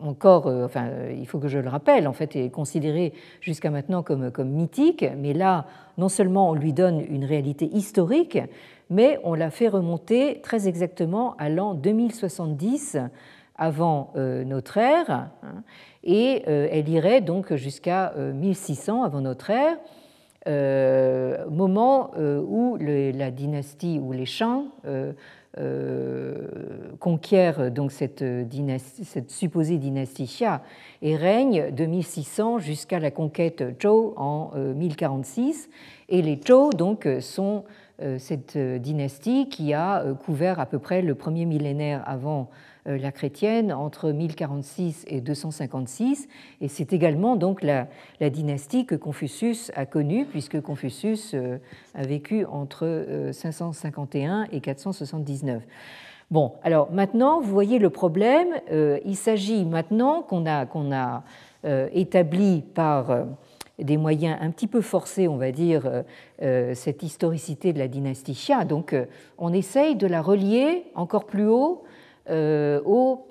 encore, 0.03 0.47
enfin, 0.47 0.89
il 1.17 1.25
faut 1.27 1.39
que 1.39 1.47
je 1.47 1.59
le 1.59 1.69
rappelle, 1.69 2.07
en 2.07 2.13
fait, 2.13 2.35
est 2.35 2.49
considérée 2.49 3.13
jusqu'à 3.41 3.69
maintenant 3.69 4.03
comme, 4.03 4.31
comme 4.31 4.49
mythique, 4.49 5.05
mais 5.17 5.33
là, 5.33 5.65
non 5.97 6.09
seulement 6.09 6.49
on 6.49 6.53
lui 6.53 6.73
donne 6.73 7.03
une 7.09 7.25
réalité 7.25 7.65
historique, 7.65 8.39
mais 8.89 9.19
on 9.23 9.33
l'a 9.33 9.49
fait 9.49 9.67
remonter 9.67 10.41
très 10.41 10.67
exactement 10.67 11.35
à 11.37 11.49
l'an 11.49 11.73
2070 11.73 12.97
avant 13.55 14.11
euh, 14.15 14.43
notre 14.43 14.77
ère, 14.77 15.09
hein, 15.09 15.63
et 16.03 16.43
euh, 16.47 16.67
elle 16.71 16.89
irait 16.89 17.21
donc 17.21 17.53
jusqu'à 17.53 18.13
1600 18.17 19.01
euh, 19.01 19.05
avant 19.05 19.21
notre 19.21 19.49
ère, 19.51 19.77
moment 21.49 22.11
où 22.17 22.77
la 22.77 23.31
dynastie 23.31 23.99
ou 23.99 24.11
les 24.11 24.25
Shang 24.25 24.65
conquièrent 26.99 27.71
donc 27.71 27.91
cette, 27.91 28.23
dynastie, 28.23 29.07
supposée 29.27 29.77
dynastie 29.77 30.25
Xia 30.25 30.63
et 31.01 31.15
règne 31.15 31.71
de 31.71 31.85
1600 31.85 32.59
jusqu'à 32.59 32.99
la 32.99 33.11
conquête 33.11 33.63
Zhou 33.81 34.13
en 34.17 34.51
1046. 34.55 35.69
Et 36.09 36.21
les 36.21 36.39
Zhou 36.43 36.71
donc 36.71 37.07
sont 37.19 37.65
cette 38.17 38.57
dynastie 38.57 39.47
qui 39.49 39.73
a 39.73 40.03
couvert 40.25 40.59
à 40.59 40.65
peu 40.65 40.79
près 40.79 41.01
le 41.01 41.13
premier 41.13 41.45
millénaire 41.45 42.01
avant 42.07 42.49
la 42.85 43.11
chrétienne, 43.11 43.71
entre 43.71 44.11
1046 44.11 45.05
et 45.07 45.21
256. 45.21 46.27
Et 46.61 46.67
c'est 46.67 46.93
également 46.93 47.35
donc 47.35 47.61
la, 47.61 47.87
dynastie 48.29 48.85
que 48.85 48.95
Confucius 48.95 49.71
a 49.75 49.85
connue, 49.85 50.25
puisque 50.25 50.61
Confucius 50.61 51.35
a 51.95 52.03
vécu 52.03 52.45
entre 52.45 53.29
551 53.31 54.47
et 54.51 54.59
479. 54.59 55.63
Bon, 56.31 56.53
alors 56.63 56.91
maintenant, 56.91 57.41
vous 57.41 57.51
voyez 57.51 57.79
le 57.79 57.89
problème. 57.89 58.49
il 59.05 59.15
s'agit 59.15 59.65
maintenant 59.65 60.21
qu'on 60.21 60.45
a, 60.45 60.65
a 60.93 61.23
établi 61.93 62.63
par 62.73 63.25
des 63.79 63.97
moyens 63.97 64.37
un 64.39 64.51
petit 64.51 64.67
peu 64.67 64.81
forcés, 64.81 65.27
on 65.27 65.37
va 65.37 65.51
dire, 65.51 65.85
euh, 65.85 66.03
euh, 66.41 66.73
cette 66.75 67.03
historicité 67.03 67.73
de 67.73 67.79
la 67.79 67.87
dynastie 67.87 68.33
Xia. 68.33 68.65
Donc 68.65 68.93
euh, 68.93 69.05
on 69.37 69.53
essaye 69.53 69.95
de 69.95 70.07
la 70.07 70.21
relier 70.21 70.83
encore 70.95 71.25
plus 71.25 71.47
haut 71.47 71.83
au 72.29 73.27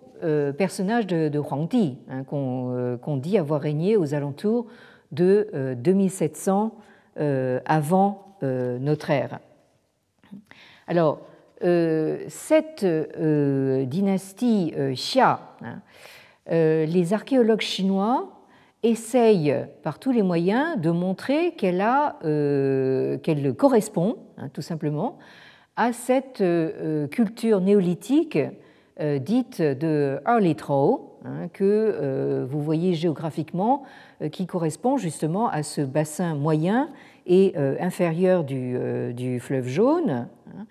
personnage 0.56 1.06
de, 1.06 1.38
Huangdi, 1.38 1.98
hein, 2.08 2.24
qu'on 2.24 3.16
dit 3.16 3.38
avoir 3.38 3.60
régné 3.60 3.96
aux 3.96 4.14
alentours 4.14 4.66
de 5.10 5.48
2700 5.78 6.74
avant 7.16 8.36
notre 8.40 9.10
ère. 9.10 9.40
Alors, 10.86 11.20
cette 11.60 12.84
dynastie 12.84 14.74
Xia, 14.92 15.40
hein, 15.62 15.80
les 16.50 17.12
archéologues 17.12 17.60
chinois 17.60 18.42
essaye 18.82 19.54
par 19.82 19.98
tous 19.98 20.12
les 20.12 20.22
moyens 20.22 20.78
de 20.80 20.90
montrer 20.90 21.52
qu'elle 21.52 21.84
euh, 22.24 23.18
correspond, 23.56 24.16
hein, 24.38 24.48
tout 24.52 24.62
simplement, 24.62 25.18
à 25.76 25.92
cette 25.92 26.40
euh, 26.40 27.06
culture 27.06 27.60
néolithique 27.60 28.36
euh, 28.36 28.50
dite 29.20 29.60
de 29.62 30.20
Arlitro, 30.24 31.18
hein, 31.24 31.48
que 31.52 32.46
vous 32.48 32.62
voyez 32.62 32.94
géographiquement, 32.94 33.82
qui 34.30 34.46
correspond 34.46 34.96
justement 34.96 35.48
à 35.48 35.62
ce 35.62 35.80
bassin 35.80 36.34
moyen 36.34 36.90
et 37.26 37.54
inférieur 37.80 38.44
du, 38.44 38.76
du, 39.14 39.40
fleuve 39.40 39.66
jaune. 39.66 40.28
Hein, 40.48 40.66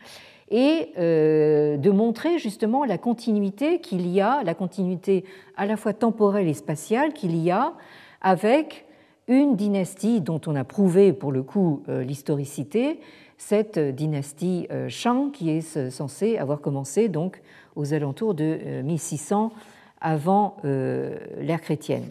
et 0.54 0.92
de 0.98 1.90
montrer 1.92 2.38
justement 2.38 2.84
la 2.84 2.98
continuité 2.98 3.80
qu'il 3.80 4.08
y 4.08 4.20
a, 4.20 4.44
la 4.44 4.54
continuité 4.54 5.24
à 5.56 5.66
la 5.66 5.78
fois 5.78 5.94
temporelle 5.94 6.50
et 6.50 6.54
spatiale 6.54 7.14
qu'il 7.14 7.38
y 7.38 7.52
a 7.52 7.74
avec 8.22 8.86
une 9.28 9.56
dynastie 9.56 10.22
dont 10.22 10.42
on 10.48 10.56
a 10.56 10.64
prouvé 10.64 11.14
pour 11.14 11.32
le 11.32 11.44
coup 11.44 11.84
euh, 11.90 12.04
l'historicité, 12.04 13.00
cette 13.38 13.80
dynastie 13.80 14.68
euh, 14.72 14.90
Shang 14.90 15.32
qui 15.32 15.50
est 15.50 15.90
censée 15.90 16.38
avoir 16.38 16.62
commencé 16.62 17.08
donc 17.08 17.42
aux 17.76 17.94
alentours 17.94 18.34
de 18.34 18.82
1600 18.84 19.52
euh, 19.54 19.58
avant 20.00 20.58
l'ère 20.64 21.62
chrétienne. 21.62 22.06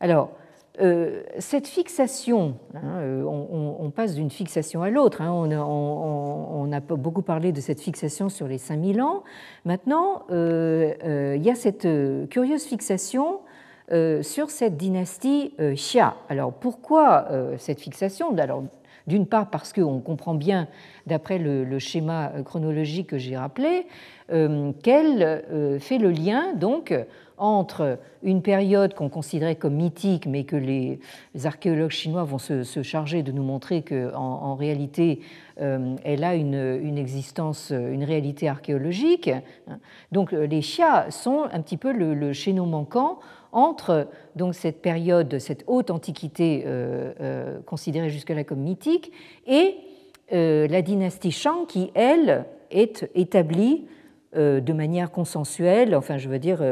Alors, 0.00 0.30
cette 1.38 1.66
fixation, 1.68 2.54
hein, 2.74 3.02
on, 3.26 3.90
passe 3.90 4.14
d'une 4.14 4.30
fixation 4.30 4.82
à 4.82 4.88
l'autre, 4.88 5.20
hein, 5.20 5.30
on, 5.30 6.72
a 6.72 6.80
beaucoup 6.80 7.20
parlé 7.20 7.52
de 7.52 7.60
cette 7.60 7.80
fixation 7.82 8.30
sur 8.30 8.48
les 8.48 8.56
5000 8.56 9.02
ans, 9.02 9.22
maintenant 9.66 10.22
il 10.30 11.42
y 11.42 11.50
a 11.50 11.54
cette 11.54 11.86
curieuse 12.30 12.64
fixation 12.64 13.40
euh, 13.92 14.22
sur 14.22 14.50
cette 14.50 14.76
dynastie 14.76 15.52
euh, 15.58 15.74
Xia. 15.74 16.14
Alors 16.28 16.52
pourquoi 16.52 17.26
euh, 17.32 17.56
cette 17.58 17.80
fixation? 17.80 18.32
D'une 19.10 19.26
part 19.26 19.50
parce 19.50 19.72
qu'on 19.72 20.00
comprend 20.00 20.34
bien, 20.34 20.68
d'après 21.06 21.38
le, 21.38 21.78
schéma 21.78 22.32
chronologique 22.44 23.08
que 23.08 23.18
j'ai 23.18 23.36
rappelé, 23.36 23.86
qu'elle 24.28 25.78
fait 25.80 25.98
le 25.98 26.10
lien 26.10 26.54
donc 26.54 26.94
entre 27.36 27.98
une 28.22 28.42
période 28.42 28.94
qu'on 28.94 29.08
considérait 29.08 29.56
comme 29.56 29.74
mythique, 29.74 30.26
mais 30.26 30.44
que 30.44 30.56
les, 30.56 31.00
archéologues 31.44 31.90
chinois 31.90 32.22
vont 32.22 32.38
se, 32.38 32.82
charger 32.82 33.22
de 33.24 33.32
nous 33.32 33.42
montrer 33.42 33.82
qu'en 33.82 34.14
en, 34.14 34.54
réalité, 34.54 35.20
elle 35.56 36.22
a 36.22 36.36
une, 36.36 36.98
existence, 36.98 37.70
une 37.70 38.04
réalité 38.04 38.48
archéologique. 38.48 39.30
Donc 40.12 40.30
les 40.32 40.60
Xia 40.60 41.10
sont 41.10 41.46
un 41.50 41.60
petit 41.60 41.76
peu 41.76 41.92
le, 41.92 42.14
le 42.14 42.62
manquant 42.62 43.18
entre 43.52 44.08
donc 44.36 44.54
cette 44.54 44.80
période, 44.80 45.38
cette 45.38 45.64
haute 45.66 45.90
antiquité 45.90 46.64
euh, 46.66 47.12
euh, 47.20 47.60
considérée 47.66 48.10
jusque-là 48.10 48.44
comme 48.44 48.60
mythique, 48.60 49.12
et 49.46 49.74
euh, 50.32 50.66
la 50.68 50.82
dynastie 50.82 51.32
Shang 51.32 51.66
qui, 51.66 51.90
elle, 51.94 52.44
est 52.70 53.10
établie 53.14 53.86
de 54.32 54.72
manière 54.72 55.10
consensuelle, 55.10 55.92
enfin 55.96 56.16
je 56.16 56.28
veux 56.28 56.38
dire, 56.38 56.64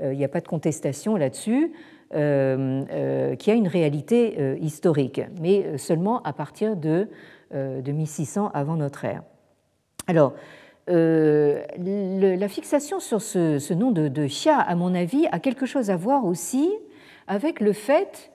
il 0.00 0.16
n'y 0.16 0.24
a 0.24 0.28
pas 0.28 0.40
de 0.40 0.46
contestation 0.46 1.16
là-dessus, 1.16 1.72
qui 2.12 2.16
a 2.16 3.54
une 3.54 3.66
réalité 3.66 4.56
historique, 4.60 5.20
mais 5.40 5.76
seulement 5.76 6.22
à 6.22 6.32
partir 6.32 6.76
de, 6.76 7.08
de 7.52 7.90
1600 7.90 8.52
avant 8.54 8.76
notre 8.76 9.04
ère. 9.04 9.24
Alors, 10.06 10.34
euh, 10.88 11.62
la 11.76 12.48
fixation 12.48 13.00
sur 13.00 13.20
ce, 13.20 13.74
nom 13.74 13.90
de, 13.90 14.26
Xia, 14.26 14.58
à 14.58 14.74
mon 14.74 14.94
avis, 14.94 15.26
a 15.30 15.38
quelque 15.38 15.66
chose 15.66 15.90
à 15.90 15.96
voir 15.96 16.24
aussi 16.24 16.70
avec 17.26 17.60
le 17.60 17.72
fait 17.72 18.32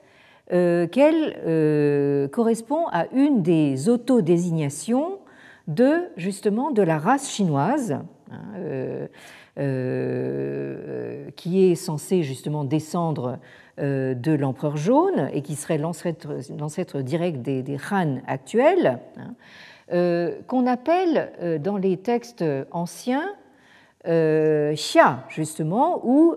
euh, 0.52 0.86
qu'elle 0.86 1.38
euh, 1.46 2.28
correspond 2.28 2.86
à 2.92 3.06
une 3.12 3.42
des 3.42 3.88
autodésignations 3.88 5.18
de 5.66 6.04
justement 6.16 6.70
de 6.70 6.82
la 6.82 6.98
race 6.98 7.30
chinoise, 7.30 7.98
hein, 8.30 9.08
qui 11.34 11.64
est 11.64 11.74
censée 11.74 12.22
justement 12.22 12.64
descendre 12.64 13.38
de 13.78 14.32
l'empereur 14.32 14.76
jaune 14.76 15.28
et 15.32 15.42
qui 15.42 15.56
serait 15.56 15.78
l'ancêtre 15.78 17.00
direct 17.02 17.42
des, 17.42 17.62
des 17.62 17.76
Han 17.90 18.20
actuels. 18.26 19.00
Hein. 19.16 19.34
Euh, 19.92 20.40
qu'on 20.48 20.66
appelle 20.66 21.30
euh, 21.40 21.58
dans 21.58 21.76
les 21.76 21.96
textes 21.96 22.44
anciens 22.72 23.32
euh, 24.08 24.72
Xia, 24.74 25.24
justement, 25.28 26.00
ou 26.04 26.34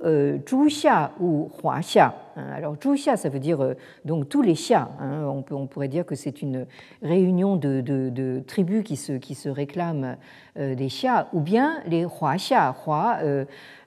Zhu 0.47 0.67
Xia 0.67 1.11
ou 1.19 1.49
Hua 1.63 1.79
Xia. 1.81 2.13
Hein, 2.35 2.45
alors, 2.55 2.75
Zhu 2.81 2.93
Xia, 2.93 3.17
ça 3.17 3.29
veut 3.29 3.39
dire 3.39 3.75
donc 4.05 4.29
tous 4.29 4.43
les 4.43 4.53
Xia. 4.53 4.89
Hein. 4.99 5.43
on, 5.51 5.65
pourrait 5.65 5.87
dire 5.87 6.05
que 6.05 6.13
c'est 6.13 6.43
une 6.43 6.67
réunion 7.01 7.55
de, 7.55 8.43
tribus 8.45 8.83
qui 8.83 8.95
se, 8.95 9.49
réclament 9.49 10.17
des 10.55 10.87
Xia, 10.87 11.27
ou 11.33 11.41
bien 11.41 11.79
les 11.87 12.05
Hua 12.05 12.35
Xia. 12.37 12.75
Hua, 12.85 13.19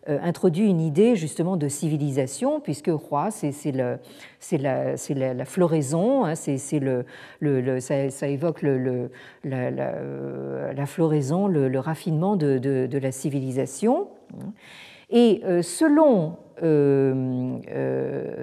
introduit 0.06 0.68
une 0.68 0.80
idée 0.80 1.14
justement 1.14 1.56
de 1.56 1.68
civilisation, 1.68 2.60
puisque 2.60 2.88
roi, 2.88 3.30
c'est 3.30 3.72
la, 3.72 3.98
la, 5.34 5.44
floraison, 5.44 6.24
hein, 6.24 6.34
c'est 6.34 6.80
le, 6.80 7.04
le, 7.40 7.80
ça, 7.80 8.26
évoque 8.26 8.62
le, 8.62 9.10
la, 9.44 9.70
la, 9.70 10.86
floraison, 10.86 11.46
le, 11.46 11.78
raffinement 11.78 12.36
de, 12.36 12.58
de, 12.58 12.98
la 12.98 13.12
civilisation. 13.12 14.08
Et 15.10 15.42
euh, 15.44 15.62
selon 15.62 16.36
euh, 16.62 17.58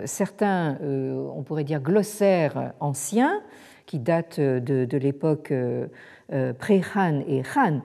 certains, 0.05 0.78
on 0.82 1.43
pourrait 1.43 1.64
dire, 1.64 1.82
glossaires 1.82 2.74
anciens, 2.80 3.41
qui 3.86 3.99
datent 3.99 4.39
de, 4.39 4.86
de 4.86 4.97
l'époque 4.97 5.51
pré-Han 6.60 7.24
et 7.28 7.41
Han, 7.55 7.82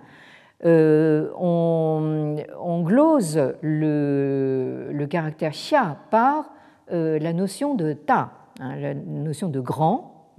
euh, 0.65 1.31
on, 1.37 2.83
glose 2.83 3.41
le, 3.61 5.07
caractère 5.11 5.53
xia 5.53 5.99
par 6.11 6.51
euh, 6.93 7.19
la 7.19 7.33
notion 7.33 7.75
de 7.75 7.93
ta, 7.93 8.33
hein, 8.61 8.77
la 8.77 8.95
notion 8.95 9.49
de 9.49 9.61
grand. 9.61 10.31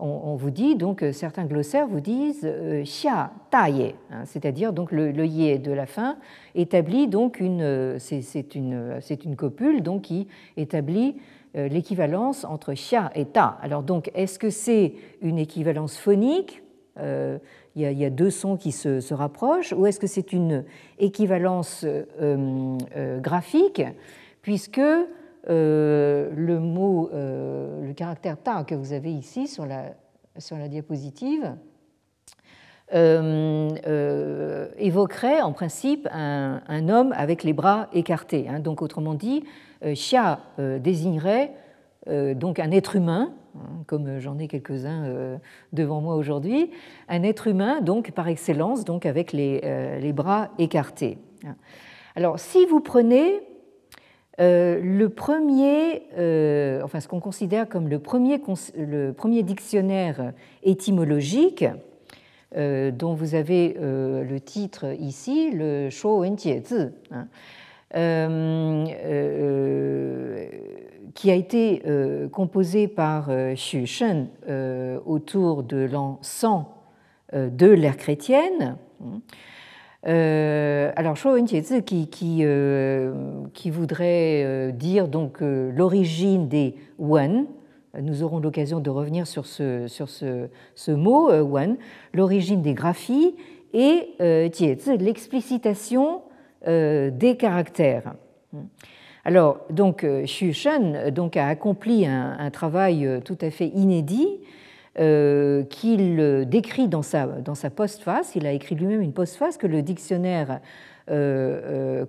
On, 0.00 0.36
vous 0.36 0.50
dit 0.50 0.76
donc, 0.76 1.04
certains 1.12 1.44
glossaires 1.44 1.88
vous 1.88 2.00
disent 2.00 2.44
euh, 2.44 2.84
xia 2.84 3.32
ta 3.50 3.68
ye, 3.68 3.94
hein, 4.12 4.24
c'est-à-dire 4.26 4.72
donc 4.72 4.92
le, 4.92 5.10
le 5.10 5.26
ye 5.26 5.58
de 5.58 5.72
la 5.72 5.86
fin 5.86 6.18
établit 6.54 7.08
donc 7.08 7.40
une, 7.40 7.96
c'est 7.98 8.54
une, 8.54 9.36
copule 9.36 9.82
donc 9.82 10.02
qui 10.02 10.28
établit 10.56 11.16
l'équivalence 11.54 12.44
entre 12.44 12.74
xia 12.74 13.10
et 13.14 13.24
ta. 13.24 13.58
Alors 13.62 13.82
donc, 13.82 14.10
est-ce 14.14 14.38
que 14.38 14.50
c'est 14.50 14.94
une 15.22 15.38
équivalence 15.38 15.96
phonique? 15.96 16.62
Il 17.78 17.98
y, 17.98 18.04
a, 18.04 18.10
deux 18.10 18.30
sons 18.30 18.56
qui 18.56 18.72
se, 18.72 19.14
rapprochent, 19.14 19.72
ou 19.72 19.86
est-ce 19.86 20.00
que 20.00 20.08
c'est 20.08 20.32
une 20.32 20.64
équivalence 20.98 21.84
euh, 21.84 22.04
euh, 22.20 23.20
graphique, 23.20 23.82
puisque 24.42 24.80
euh, 24.80 26.30
le 26.34 26.58
mot, 26.58 27.08
le 27.12 27.92
caractère 27.92 28.36
ta 28.36 28.64
que 28.64 28.74
vous 28.74 28.92
avez 28.92 29.12
ici 29.12 29.46
sur 29.46 29.64
la, 29.64 29.92
sur 30.38 30.58
la 30.58 30.66
diapositive, 30.68 31.54
évoquerait 34.78 35.40
en 35.42 35.52
principe 35.52 36.08
un, 36.10 36.88
homme 36.88 37.14
avec 37.16 37.44
les 37.44 37.52
bras 37.52 37.88
écartés. 37.92 38.48
Hein. 38.48 38.58
Donc, 38.60 38.82
autrement 38.82 39.14
dit, 39.14 39.44
Xia 39.84 40.40
désignerait 40.80 41.52
donc 42.34 42.58
un 42.58 42.70
être 42.70 42.96
humain 42.96 43.34
comme 43.86 44.18
j'en 44.18 44.38
ai 44.38 44.48
quelques-uns 44.48 45.38
devant 45.72 46.00
moi 46.00 46.16
aujourd'hui, 46.16 46.70
un 47.08 47.22
être 47.22 47.46
humain 47.46 47.80
donc 47.80 48.10
par 48.12 48.28
excellence, 48.28 48.84
donc 48.84 49.06
avec 49.06 49.32
les, 49.32 50.12
bras 50.14 50.50
écartés. 50.58 51.18
Alors 52.16 52.38
si 52.38 52.64
vous 52.66 52.80
prenez 52.80 53.40
le 54.38 55.06
premier, 55.08 56.02
enfin 56.82 57.00
ce 57.00 57.08
qu'on 57.08 57.20
considère 57.20 57.68
comme 57.68 57.88
le 57.88 57.98
premier, 57.98 58.40
le 58.76 59.12
premier 59.12 59.42
dictionnaire 59.42 60.32
étymologique, 60.62 61.64
dont 62.54 63.14
vous 63.14 63.34
avez 63.34 63.76
le 63.78 64.38
titre 64.40 64.94
ici, 64.98 65.50
le 65.52 65.90
Shou 65.90 66.20
Wen 66.20 66.38
Jie 66.38 66.62
hein, 67.10 67.28
euh, 67.94 68.86
euh, 69.02 70.46
qui 71.18 71.32
a 71.32 71.34
été 71.34 71.82
euh, 71.84 72.28
composé 72.28 72.86
par 72.86 73.28
Xu 73.54 73.86
Shen 73.86 74.28
autour 75.04 75.64
de 75.64 75.78
l'an 75.78 76.18
100 76.22 76.72
de 77.34 77.66
l'ère 77.66 77.96
chrétienne. 77.96 78.76
alors, 80.04 81.16
Shou 81.16 81.44
qui, 81.44 82.08
qui, 82.08 82.44
qui, 83.52 83.70
voudrait 83.70 84.72
dire 84.72 85.08
donc 85.08 85.40
l'origine 85.40 86.48
des 86.48 86.76
Wen, 86.98 87.46
nous 88.00 88.22
aurons 88.22 88.38
l'occasion 88.38 88.78
de 88.78 88.88
revenir 88.88 89.26
sur 89.26 89.44
ce, 89.44 89.88
sur 89.88 90.08
ce, 90.08 90.48
ce 90.76 90.92
mot, 90.92 91.30
Wen, 91.30 91.78
l'origine 92.14 92.62
des 92.62 92.74
graphies, 92.74 93.34
et 93.72 94.14
l'explicitation 94.98 96.22
euh, 96.66 97.10
des 97.10 97.36
caractères. 97.36 98.14
Alors, 99.28 99.60
donc, 99.68 100.04
euh, 100.04 100.24
Xu 100.24 100.54
Shen 100.54 101.10
donc, 101.10 101.36
a 101.36 101.48
accompli 101.48 102.06
un, 102.06 102.50
travail 102.50 103.04
euh, 103.04 103.20
tout 103.20 103.36
à 103.42 103.50
fait 103.50 103.66
inédit 103.66 104.40
qu'il 104.96 106.46
décrit 106.48 106.88
dans 106.88 107.02
sa, 107.02 107.26
postface. 107.76 108.34
Il 108.34 108.46
a 108.46 108.52
écrit 108.52 108.74
lui-même 108.74 109.02
une 109.02 109.12
postface 109.12 109.58
que 109.58 109.66
le 109.66 109.82
dictionnaire 109.82 110.60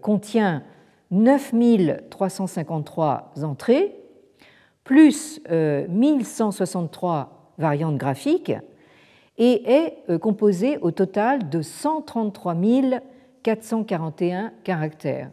contient 0.02 0.64
9353 1.12 3.34
entrées, 3.44 3.96
plus 4.84 5.40
1163 5.52 7.54
variantes 7.60 7.98
graphiques, 7.98 8.54
et 9.38 9.72
est 9.72 10.18
composé 10.18 10.80
au 10.80 10.90
total 10.90 11.48
de 11.50 11.62
133 11.62 12.56
000 12.56 12.88
441 13.44 14.52
caractères. 14.64 15.30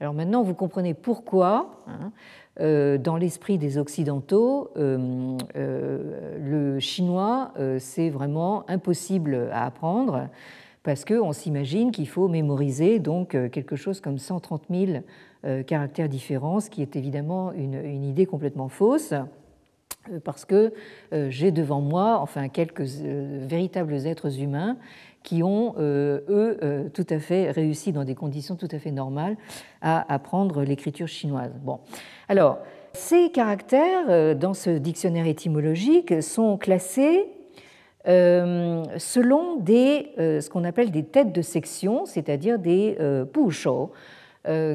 Alors 0.00 0.12
maintenant, 0.12 0.42
vous 0.42 0.54
comprenez 0.54 0.92
pourquoi, 0.92 1.82
hein, 1.86 2.12
euh, 2.60 2.98
dans 2.98 3.16
l'esprit 3.16 3.56
des 3.56 3.78
Occidentaux, 3.78 4.70
euh, 4.76 5.38
euh, 5.56 6.38
le 6.38 6.80
chinois, 6.80 7.52
c'est 7.78 8.10
vraiment 8.10 8.68
impossible 8.68 9.48
à 9.52 9.64
apprendre 9.64 10.28
parce 10.82 11.04
qu'on 11.04 11.32
s'imagine 11.32 11.90
qu'il 11.90 12.08
faut 12.08 12.28
mémoriser 12.28 13.00
donc 13.00 13.30
quelque 13.30 13.74
chose 13.74 14.00
comme 14.00 14.18
130 14.18 14.64
000 14.70 15.02
caractères 15.66 16.08
différents, 16.08 16.60
ce 16.60 16.70
qui 16.70 16.80
est 16.80 16.94
évidemment 16.94 17.52
une, 17.52 17.74
une 17.74 18.04
idée 18.04 18.26
complètement 18.26 18.68
fausse 18.68 19.12
parce 20.24 20.44
que 20.44 20.72
j'ai 21.12 21.50
devant 21.50 21.80
moi 21.80 22.18
enfin 22.20 22.48
quelques 22.48 22.82
véritables 22.82 24.06
êtres 24.06 24.40
humains 24.40 24.76
qui 25.26 25.42
ont, 25.42 25.74
euh, 25.80 26.20
eux, 26.28 26.56
euh, 26.62 26.88
tout 26.88 27.06
à 27.10 27.18
fait 27.18 27.50
réussi 27.50 27.90
dans 27.90 28.04
des 28.04 28.14
conditions 28.14 28.54
tout 28.54 28.68
à 28.70 28.78
fait 28.78 28.92
normales 28.92 29.36
à 29.82 30.14
apprendre 30.14 30.62
l'écriture 30.62 31.08
chinoise. 31.08 31.50
Bon. 31.64 31.80
Alors, 32.28 32.60
ces 32.92 33.30
caractères, 33.30 34.06
euh, 34.08 34.34
dans 34.34 34.54
ce 34.54 34.70
dictionnaire 34.70 35.26
étymologique, 35.26 36.22
sont 36.22 36.56
classés 36.56 37.26
selon 38.08 39.56
des, 39.56 40.12
ce 40.16 40.48
qu'on 40.48 40.62
appelle 40.62 40.92
des 40.92 41.02
têtes 41.02 41.32
de 41.32 41.42
section, 41.42 42.06
c'est-à-dire 42.06 42.60
des 42.60 42.96
pushou, 43.32 43.90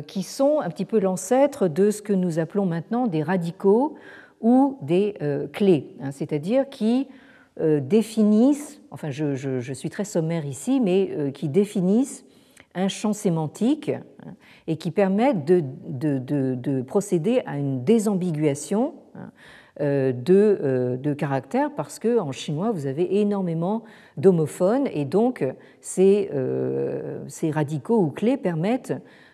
qui 0.05 0.23
sont 0.23 0.59
un 0.59 0.67
petit 0.67 0.83
peu 0.83 0.99
l'ancêtre 0.99 1.69
de 1.69 1.91
ce 1.91 2.01
que 2.01 2.11
nous 2.11 2.39
appelons 2.39 2.65
maintenant 2.65 3.07
des 3.07 3.23
radicaux 3.23 3.95
ou 4.41 4.77
des 4.81 5.15
clés, 5.53 5.95
hein, 6.01 6.11
c'est-à-dire 6.11 6.69
qui 6.69 7.07
euh, 7.59 7.81
définissent, 7.81 8.81
enfin 8.91 9.09
je, 9.09 9.73
suis 9.73 9.89
très 9.89 10.05
sommaire 10.05 10.45
ici, 10.45 10.79
mais 10.79 11.09
euh, 11.11 11.31
qui 11.31 11.49
définissent 11.49 12.25
un 12.75 12.87
champ 12.87 13.11
sémantique 13.11 13.89
hein, 13.89 14.33
et 14.67 14.77
qui 14.77 14.89
permettent 14.89 15.43
de, 15.43 15.61
de, 15.89 16.81
procéder 16.81 17.41
à 17.45 17.57
une 17.57 17.83
désambiguation 17.83 18.93
hein, 19.15 19.31
euh, 19.81 20.13
de, 20.13 21.13
caractères 21.13 21.75
parce 21.75 21.99
qu'en 21.99 22.31
chinois, 22.31 22.71
vous 22.71 22.87
avez 22.87 23.19
énormément 23.19 23.83
d'homophones 24.15 24.87
et 24.93 25.03
donc 25.03 25.45
ces, 25.81 26.31
ces, 27.27 27.51
radicaux 27.51 27.99
ou 27.99 28.11
clés 28.11 28.37
permettent 28.37 28.93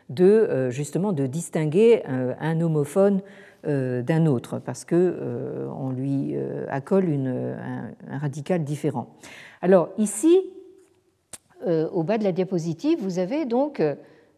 de, 0.10 0.70
justement 0.72 1.14
de 1.14 1.28
distinguer 1.28 2.02
un 2.06 2.62
homophone 2.62 3.22
euh, 3.22 3.22
d'un 3.68 4.26
autre, 4.28 4.60
parce 4.60 4.86
qu'on 4.86 4.96
euh, 4.96 5.68
on 5.78 5.90
lui 5.90 6.36
euh, 6.36 6.66
accole 6.70 7.10
un, 7.10 8.18
radical 8.18 8.64
différent. 8.64 9.08
Alors 9.62 9.90
ici, 9.98 10.42
au 11.66 12.04
bas 12.04 12.20
de 12.20 12.24
la 12.24 12.32
diapositive, 12.32 13.00
vous 13.02 13.18
avez 13.18 13.46
donc 13.46 13.82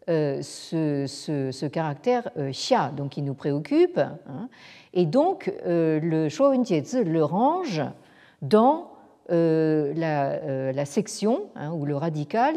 ce, 0.08 1.68
caractère 1.68 2.32
xia 2.38 2.92
donc, 2.96 3.10
qui 3.12 3.22
nous 3.22 3.34
préoccupe, 3.34 3.98
hein, 3.98 4.50
et 4.94 5.06
donc 5.06 5.54
le 5.66 6.30
Jiezi 6.30 7.04
le 7.04 7.24
range 7.24 7.84
dans 8.42 8.94
la, 9.28 10.72
la, 10.72 10.86
section 10.86 11.50
hein, 11.56 11.74
ou 11.74 11.86
le 11.86 11.98
radical 11.98 12.56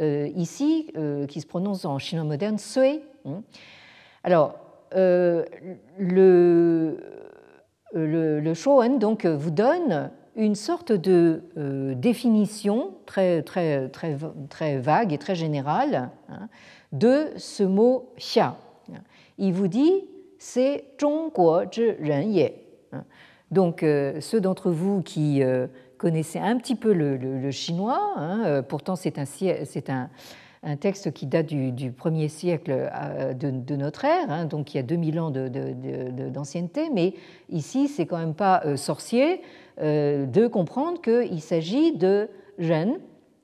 ici 0.00 0.92
qui 1.28 1.40
se 1.40 1.46
prononce 1.46 1.84
en 1.84 1.98
chinois 1.98 2.24
moderne 2.24 2.58
sui. 2.58 3.00
Hein. 3.26 3.42
Alors, 4.22 4.54
euh, 4.96 5.44
le, 5.98 6.98
le, 7.92 8.98
donc, 8.98 9.26
vous 9.26 9.50
donne 9.50 10.10
une 10.36 10.54
sorte 10.54 10.92
de 10.92 11.42
euh, 11.56 11.94
définition 11.94 12.94
très, 13.06 13.42
très, 13.42 13.88
très, 13.88 14.16
très 14.48 14.78
vague 14.78 15.12
et 15.12 15.18
très 15.18 15.34
générale 15.34 16.10
hein, 16.28 16.48
de 16.92 17.28
ce 17.36 17.62
mot 17.62 18.10
xia. 18.18 18.56
Il 19.38 19.52
vous 19.52 19.68
dit 19.68 20.04
c'est 20.38 20.84
Zhongguo 21.00 21.64
zhi 21.72 21.92
ren 22.02 22.22
ye. 22.22 22.52
Donc, 23.50 23.82
euh, 23.82 24.20
ceux 24.20 24.40
d'entre 24.40 24.70
vous 24.70 25.02
qui 25.02 25.42
connaissez 25.98 26.38
un 26.38 26.56
petit 26.58 26.74
peu 26.74 26.92
le, 26.92 27.50
chinois, 27.50 28.14
hein, 28.16 28.62
pourtant 28.62 28.96
c'est 28.96 29.18
un, 29.18 30.10
un 30.66 30.76
texte 30.76 31.12
qui 31.12 31.26
date 31.26 31.46
du, 31.46 31.92
premier 31.92 32.28
siècle 32.28 32.72
euh, 32.92 33.32
de, 33.34 33.76
notre 33.76 34.04
ère, 34.04 34.30
hein, 34.30 34.46
donc 34.46 34.74
il 34.74 34.78
y 34.78 34.80
a 34.80 34.82
2000 34.82 35.20
ans 35.20 35.30
d'ancienneté, 35.30 36.90
mais 36.92 37.14
ici, 37.48 37.86
c'est 37.86 38.04
quand 38.04 38.18
même 38.18 38.34
pas 38.34 38.62
euh, 38.66 38.76
sorcier 38.76 39.42
euh, 39.80 40.26
de 40.26 40.48
comprendre 40.48 41.00
qu'il 41.00 41.40
s'agit 41.40 41.96
de 41.96 42.28
jeunes, 42.58 42.98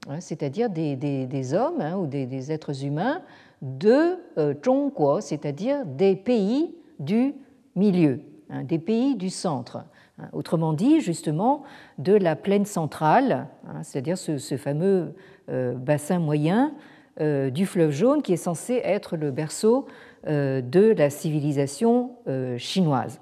hein, 0.09 0.19
c'est-à-dire 0.19 0.69
des, 0.69 1.55
hommes 1.55 1.81
hein, 1.81 1.97
ou 1.97 2.09
des, 2.09 2.51
êtres 2.51 2.85
humains 2.85 3.23
de 3.63 4.19
Zhongguo, 4.65 5.21
c'est-à-dire 5.21 5.87
des 5.87 6.17
pays 6.17 6.75
du 6.99 7.35
milieu, 7.77 8.21
des 8.65 8.81
pays 8.81 9.15
du 9.15 9.31
centre. 9.31 9.85
Autrement 10.33 10.73
dit, 10.73 11.01
justement, 11.01 11.63
de 11.99 12.13
la 12.13 12.35
plaine 12.35 12.65
centrale, 12.65 13.47
c'est-à-dire 13.83 14.19
ce, 14.19 14.57
fameux 14.57 15.15
bassin 15.49 16.19
moyen 16.19 16.73
euh, 16.73 16.92
du 17.21 17.67
fleuve 17.67 17.91
jaune 17.91 18.23
qui 18.23 18.33
est 18.33 18.37
censé 18.39 18.81
être 18.85 19.17
le 19.17 19.31
berceau 19.31 19.87
euh, 20.29 20.61
de 20.61 20.95
la 20.97 21.11
civilisation 21.11 22.13
euh, 22.29 22.57
chinoise. 22.57 23.21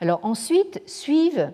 Alors 0.00 0.20
ensuite 0.22 0.82
suivent 0.86 1.50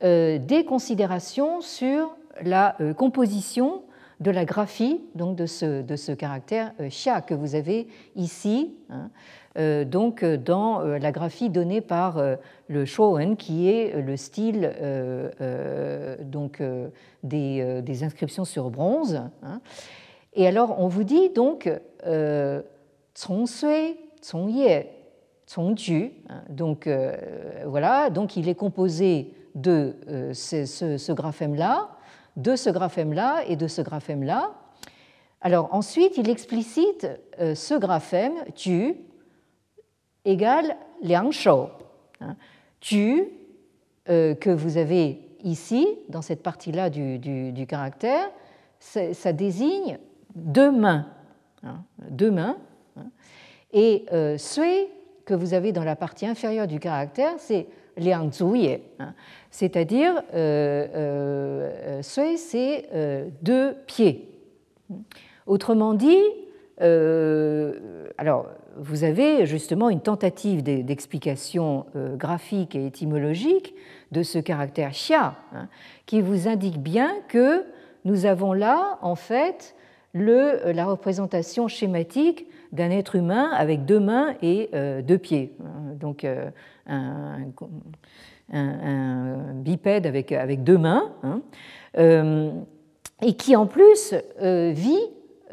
des 0.00 0.64
considérations 0.64 1.60
sur 1.60 2.14
la 2.42 2.76
composition 2.96 3.82
de 4.20 4.30
la 4.30 4.44
graphie 4.44 5.00
donc 5.16 5.34
de 5.34 5.46
ce, 5.46 6.12
caractère 6.12 6.72
xia 6.80 7.20
que 7.20 7.34
vous 7.34 7.56
avez 7.56 7.88
ici, 8.14 8.76
hein, 8.90 9.10
donc 9.84 10.24
dans 10.24 10.82
la 10.82 11.10
graphie 11.10 11.50
donnée 11.50 11.80
par 11.80 12.22
le 12.68 12.84
Showen, 12.84 13.36
qui 13.36 13.68
est 13.68 14.00
le 14.00 14.16
style 14.16 14.72
donc, 16.20 16.62
des, 17.24 17.82
des, 17.82 18.04
inscriptions 18.04 18.44
sur 18.44 18.70
bronze. 18.70 19.20
Hein. 19.42 19.60
Et 20.38 20.46
alors, 20.46 20.78
on 20.78 20.86
vous 20.86 21.02
dit 21.02 21.30
donc 21.30 21.68
euh, 22.06 22.62
Sui, 23.12 23.96
Ye. 24.32 24.86
Hein. 25.56 26.42
Donc 26.48 26.86
euh, 26.86 27.16
voilà, 27.66 28.08
donc 28.08 28.36
il 28.36 28.48
est 28.48 28.54
composé 28.54 29.34
de 29.56 29.96
euh, 30.08 30.32
ce, 30.32 31.12
graphème-là, 31.12 31.88
de 32.36 32.54
ce 32.54 32.70
graphème-là 32.70 33.42
et 33.48 33.56
de 33.56 33.66
ce 33.66 33.82
graphème-là. 33.82 34.52
Alors 35.40 35.74
ensuite, 35.74 36.16
il 36.16 36.30
explicite 36.30 37.08
euh, 37.40 37.56
ce 37.56 37.74
graphème 37.74 38.34
Tu 38.54 38.94
égale 40.24 40.76
Liang 41.02 41.32
Shou. 41.32 41.66
Hein. 42.20 42.36
Tu 42.80 43.28
que 44.06 44.48
vous 44.48 44.78
avez 44.78 45.20
ici, 45.44 45.86
dans 46.08 46.22
cette 46.22 46.42
partie-là 46.42 46.88
du, 46.88 47.66
caractère, 47.68 48.30
ça 48.78 49.32
désigne 49.34 49.98
deux 50.34 50.70
mains. 50.70 51.06
Hein, 51.62 51.82
deux 52.10 52.30
mains. 52.30 52.56
Hein. 52.96 53.06
Et 53.72 54.06
euh, 54.12 54.38
sui 54.38 54.86
que 55.24 55.34
vous 55.34 55.54
avez 55.54 55.72
dans 55.72 55.84
la 55.84 55.96
partie 55.96 56.26
inférieure 56.26 56.66
du 56.66 56.80
caractère, 56.80 57.34
c'est 57.38 57.66
liang 57.98 58.30
hein. 58.98 59.14
c'est-à-dire 59.50 60.22
euh, 60.34 60.86
euh, 60.94 62.02
sui, 62.02 62.38
c'est 62.38 62.88
euh, 62.94 63.28
deux 63.42 63.74
pieds. 63.86 64.28
Autrement 65.46 65.94
dit, 65.94 66.22
alors 68.18 68.46
vous 68.76 69.04
avez 69.04 69.46
justement 69.46 69.90
une 69.90 70.00
tentative 70.00 70.62
d'explication 70.62 71.86
graphique 72.16 72.76
et 72.76 72.86
étymologique 72.86 73.74
de 74.12 74.22
ce 74.22 74.38
caractère 74.38 74.92
xia, 74.92 75.34
qui 76.06 76.22
vous 76.22 76.46
indique 76.46 76.78
bien 76.80 77.10
que 77.28 77.64
nous 78.04 78.26
avons 78.26 78.52
là, 78.52 78.98
en 79.02 79.16
fait, 79.16 79.74
le, 80.12 80.72
la 80.72 80.86
représentation 80.86 81.68
schématique 81.68 82.46
d'un 82.72 82.90
être 82.90 83.16
humain 83.16 83.50
avec 83.52 83.84
deux 83.84 84.00
mains 84.00 84.34
et 84.42 84.70
euh, 84.74 85.02
deux 85.02 85.18
pieds. 85.18 85.54
Donc 85.94 86.24
euh, 86.24 86.50
un, 86.88 87.44
bipède 89.54 90.06
avec, 90.06 90.32
avec 90.32 90.64
deux 90.64 90.78
mains, 90.78 91.12
hein. 91.22 91.42
euh, 91.98 92.50
et 93.20 93.34
qui 93.34 93.56
en 93.56 93.66
plus 93.66 94.14
vit 94.40 95.02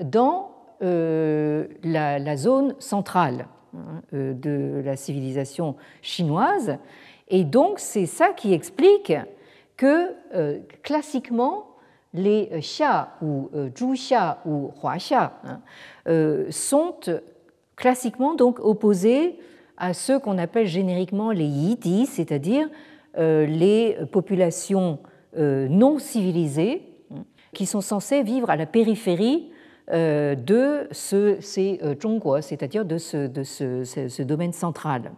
dans 0.01 0.51
la, 0.81 2.37
zone 2.37 2.75
centrale 2.79 3.47
hein, 3.75 4.01
de 4.13 4.81
la 4.85 4.95
civilisation 4.95 5.75
chinoise. 6.01 6.77
Et 7.27 7.43
donc 7.43 7.79
c'est 7.79 8.05
ça 8.05 8.29
qui 8.29 8.53
explique 8.53 9.13
que 9.75 10.13
classiquement, 10.83 11.74
les 12.15 12.49
xia 12.59 13.09
ou 13.21 13.49
zhu 13.77 13.95
ou 14.45 14.71
hua 14.81 14.97
xia 14.97 15.33
hein, 15.43 15.61
euh, 16.07 16.45
sont 16.49 16.95
classiquement 17.75 18.35
donc 18.35 18.59
opposés 18.59 19.37
à 19.77 19.93
ceux 19.93 20.19
qu'on 20.19 20.37
appelle 20.37 20.67
génériquement 20.67 21.31
les 21.31 21.45
yidis, 21.45 22.05
c'est-à-dire 22.05 22.69
euh, 23.17 23.45
les 23.45 23.97
populations 24.11 24.99
euh, 25.37 25.67
non 25.69 25.99
civilisées 25.99 26.81
qui 27.53 27.65
sont 27.65 27.81
censées 27.81 28.23
vivre 28.23 28.49
à 28.49 28.55
la 28.55 28.65
périphérie 28.65 29.51
de 29.87 30.87
ce, 30.89 31.37
ces 31.41 31.79
Zhongguo, 32.01 32.41
c'est-à-dire 32.41 32.85
de, 32.85 32.97
ce, 32.97 33.27
de 33.27 33.43
ce, 33.43 34.21
domaine 34.23 34.51
central. 34.51 35.11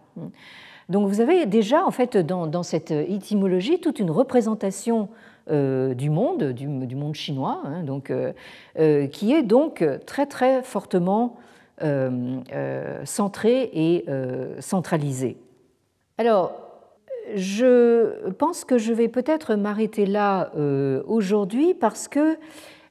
Donc 0.89 1.07
vous 1.07 1.21
avez 1.21 1.45
déjà 1.45 1.85
en 1.85 1.91
fait 1.91 2.17
dans, 2.17 2.47
dans 2.47 2.63
cette 2.63 2.91
étymologie 2.91 3.79
toute 3.79 3.99
une 3.99 4.11
représentation 4.11 5.03
euh, 5.03 5.13
du 5.49 6.09
monde, 6.09 6.43
du, 6.53 6.95
monde 6.95 7.15
chinois, 7.15 7.61
hein, 7.65 7.85
euh, 8.09 8.33
euh, 8.79 9.07
qui 9.07 9.33
est 9.33 9.43
donc 9.43 9.83
très 10.05 10.25
très 10.25 10.63
fortement 10.63 11.37
centré 13.05 13.69
et 13.71 14.05
centralisé. 14.59 15.37
Alors, 16.17 16.53
je 17.35 18.31
pense 18.31 18.65
que 18.65 18.79
je 18.79 18.93
vais 18.93 19.07
peut-être 19.07 19.53
m'arrêter 19.53 20.07
là 20.07 20.51
aujourd'hui 21.05 21.75
parce 21.75 22.07
que 22.07 22.35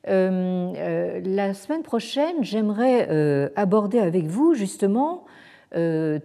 la 0.06 1.54
semaine 1.54 1.82
prochaine, 1.82 2.36
j'aimerais 2.42 3.50
aborder 3.56 3.98
avec 3.98 4.26
vous 4.26 4.54
justement 4.54 5.24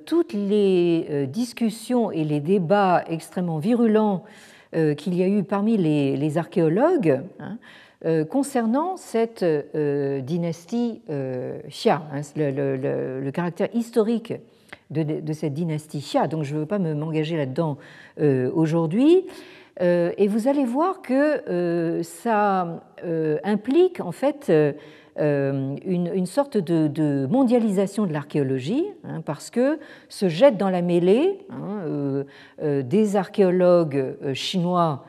toutes 0.06 0.34
les 0.34 1.26
discussions 1.28 2.12
et 2.12 2.24
les 2.24 2.42
débats 2.42 3.04
extrêmement 3.08 3.58
virulents 3.58 4.24
euh, 4.24 4.28
qu'il 4.72 5.16
y 5.16 5.24
a 5.24 5.28
eu 5.28 5.44
parmi 5.44 5.78
les, 5.78 6.38
archéologues 6.38 7.22
hein, 7.40 7.58
euh, 8.06 8.26
concernant 8.26 8.98
cette 8.98 9.44
euh, 9.44 10.22
dynastie 10.22 11.02
Xia, 11.68 12.04
hein, 12.14 12.22
le, 12.36 13.30
caractère 13.32 13.70
historique 13.74 14.34
de, 14.90 15.34
cette 15.34 15.54
dynastie 15.54 16.00
Xia. 16.00 16.28
Donc 16.28 16.44
je 16.44 16.56
ne 16.56 16.60
veux 16.60 16.66
pas 16.66 16.80
m'engager 16.80 17.38
là-dedans 17.38 17.78
aujourd'hui. 18.54 19.26
et 19.80 20.28
vous 20.28 20.48
allez 20.48 20.66
voir 20.66 21.02
que 21.02 22.02
ça 22.04 22.84
implique 23.44 24.00
en 24.00 24.12
fait 24.12 24.52
euh, 25.20 25.76
une, 25.86 26.26
sorte 26.26 26.58
de, 26.58 27.28
mondialisation 27.30 28.06
de 28.06 28.14
l'archéologie, 28.14 28.86
hein, 29.04 29.22
parce 29.26 29.50
que 29.50 29.78
se 30.08 30.30
jettent 30.30 30.58
dans 30.58 30.70
la 30.70 30.82
mêlée 30.82 31.40
euh, 31.52 31.54
euh, 31.54 31.71
des 32.62 33.16
archéologues 33.16 34.16
chinois 34.34 35.06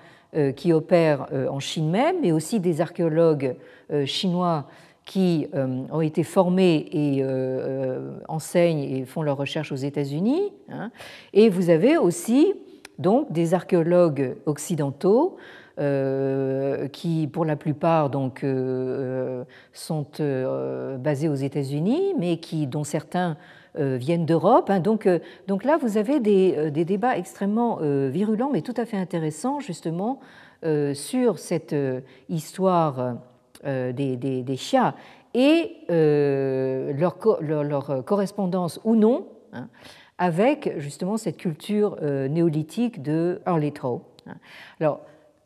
qui 0.56 0.72
opèrent 0.72 1.26
en 1.50 1.60
Chine 1.60 1.90
même, 1.90 2.16
mais 2.22 2.32
aussi 2.32 2.60
des 2.60 2.80
archéologues 2.80 3.56
chinois 4.06 4.66
qui 5.04 5.48
ont 5.54 6.00
été 6.00 6.22
formés 6.22 6.88
et 6.92 7.24
enseignent 8.28 8.82
et 8.82 9.04
font 9.04 9.22
leurs 9.22 9.36
recherches 9.36 9.72
aux 9.72 9.76
États-Unis. 9.76 10.52
Hein. 10.70 10.90
Et 11.32 11.48
vous 11.48 11.70
avez 11.70 11.98
aussi 11.98 12.54
donc 12.98 13.32
des 13.32 13.54
archéologues 13.54 14.36
occidentaux 14.46 15.36
euh, 15.78 16.86
qui 16.88 17.26
pour 17.26 17.46
la 17.46 17.56
plupart 17.56 18.10
donc, 18.10 18.44
euh, 18.44 18.48
euh, 19.40 19.44
sont 19.72 20.06
basés 20.98 21.28
aux 21.28 21.34
États-Unis, 21.34 22.14
mais 22.18 22.36
qui, 22.36 22.66
dont 22.66 22.84
certains 22.84 23.38
viennent 23.74 24.26
d'Europe. 24.26 24.70
Hein. 24.70 24.80
Donc, 24.80 25.08
donc 25.46 25.64
là, 25.64 25.76
vous 25.76 25.96
avez 25.96 26.20
des, 26.20 26.70
des 26.70 26.84
débats 26.84 27.16
extrêmement 27.16 27.78
virulents, 28.08 28.50
mais 28.52 28.62
tout 28.62 28.74
à 28.76 28.84
fait 28.84 28.96
intéressants, 28.96 29.60
justement, 29.60 30.20
sur 30.94 31.38
cette 31.38 31.74
histoire 32.28 33.16
des, 33.64 34.16
des, 34.16 34.56
chias 34.56 34.94
et 35.34 35.76
leur, 35.88 37.16
leur, 37.40 38.04
correspondance 38.04 38.80
ou 38.84 38.94
non 38.94 39.26
hein, 39.52 39.68
avec 40.18 40.78
justement 40.78 41.16
cette 41.16 41.38
culture 41.38 41.96
néolithique 42.02 43.02
de 43.02 43.40
Arletho. 43.46 44.02
Hein. 44.26 44.34
Alors, 44.80 45.00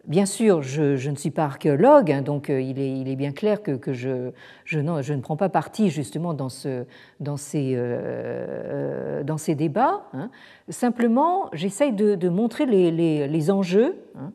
Bien 0.06 0.24
sûr, 0.24 0.62
je, 0.62 1.10
ne 1.10 1.16
suis 1.16 1.32
pas 1.32 1.44
archéologue, 1.44 2.12
hein, 2.12 2.22
donc 2.22 2.48
euh, 2.48 2.60
il 2.60 2.78
est, 2.78 3.16
bien 3.16 3.32
clair 3.32 3.60
que, 3.60 3.92
je, 3.92 4.30
ne 4.78 5.20
prends 5.20 5.36
pas 5.36 5.48
parti 5.48 5.90
justement 5.90 6.32
dans, 6.32 6.48
ces, 6.48 7.74
euh, 7.76 9.22
débats. 9.56 10.02
Hein. 10.12 10.30
Simplement, 10.68 11.50
j'essaye 11.52 11.92
de, 11.92 12.28
montrer 12.28 12.66
les, 12.66 13.50
enjeux 13.50 13.96
hein, 14.16 14.30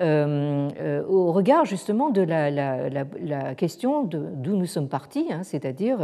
euh, 0.00 1.04
au 1.06 1.30
regard 1.30 1.66
justement 1.66 2.10
de 2.10 2.22
la, 2.22 3.54
question 3.54 4.02
d'où 4.02 4.56
nous 4.56 4.66
sommes 4.66 4.88
partis, 4.88 5.28
c'est-à-dire 5.42 6.00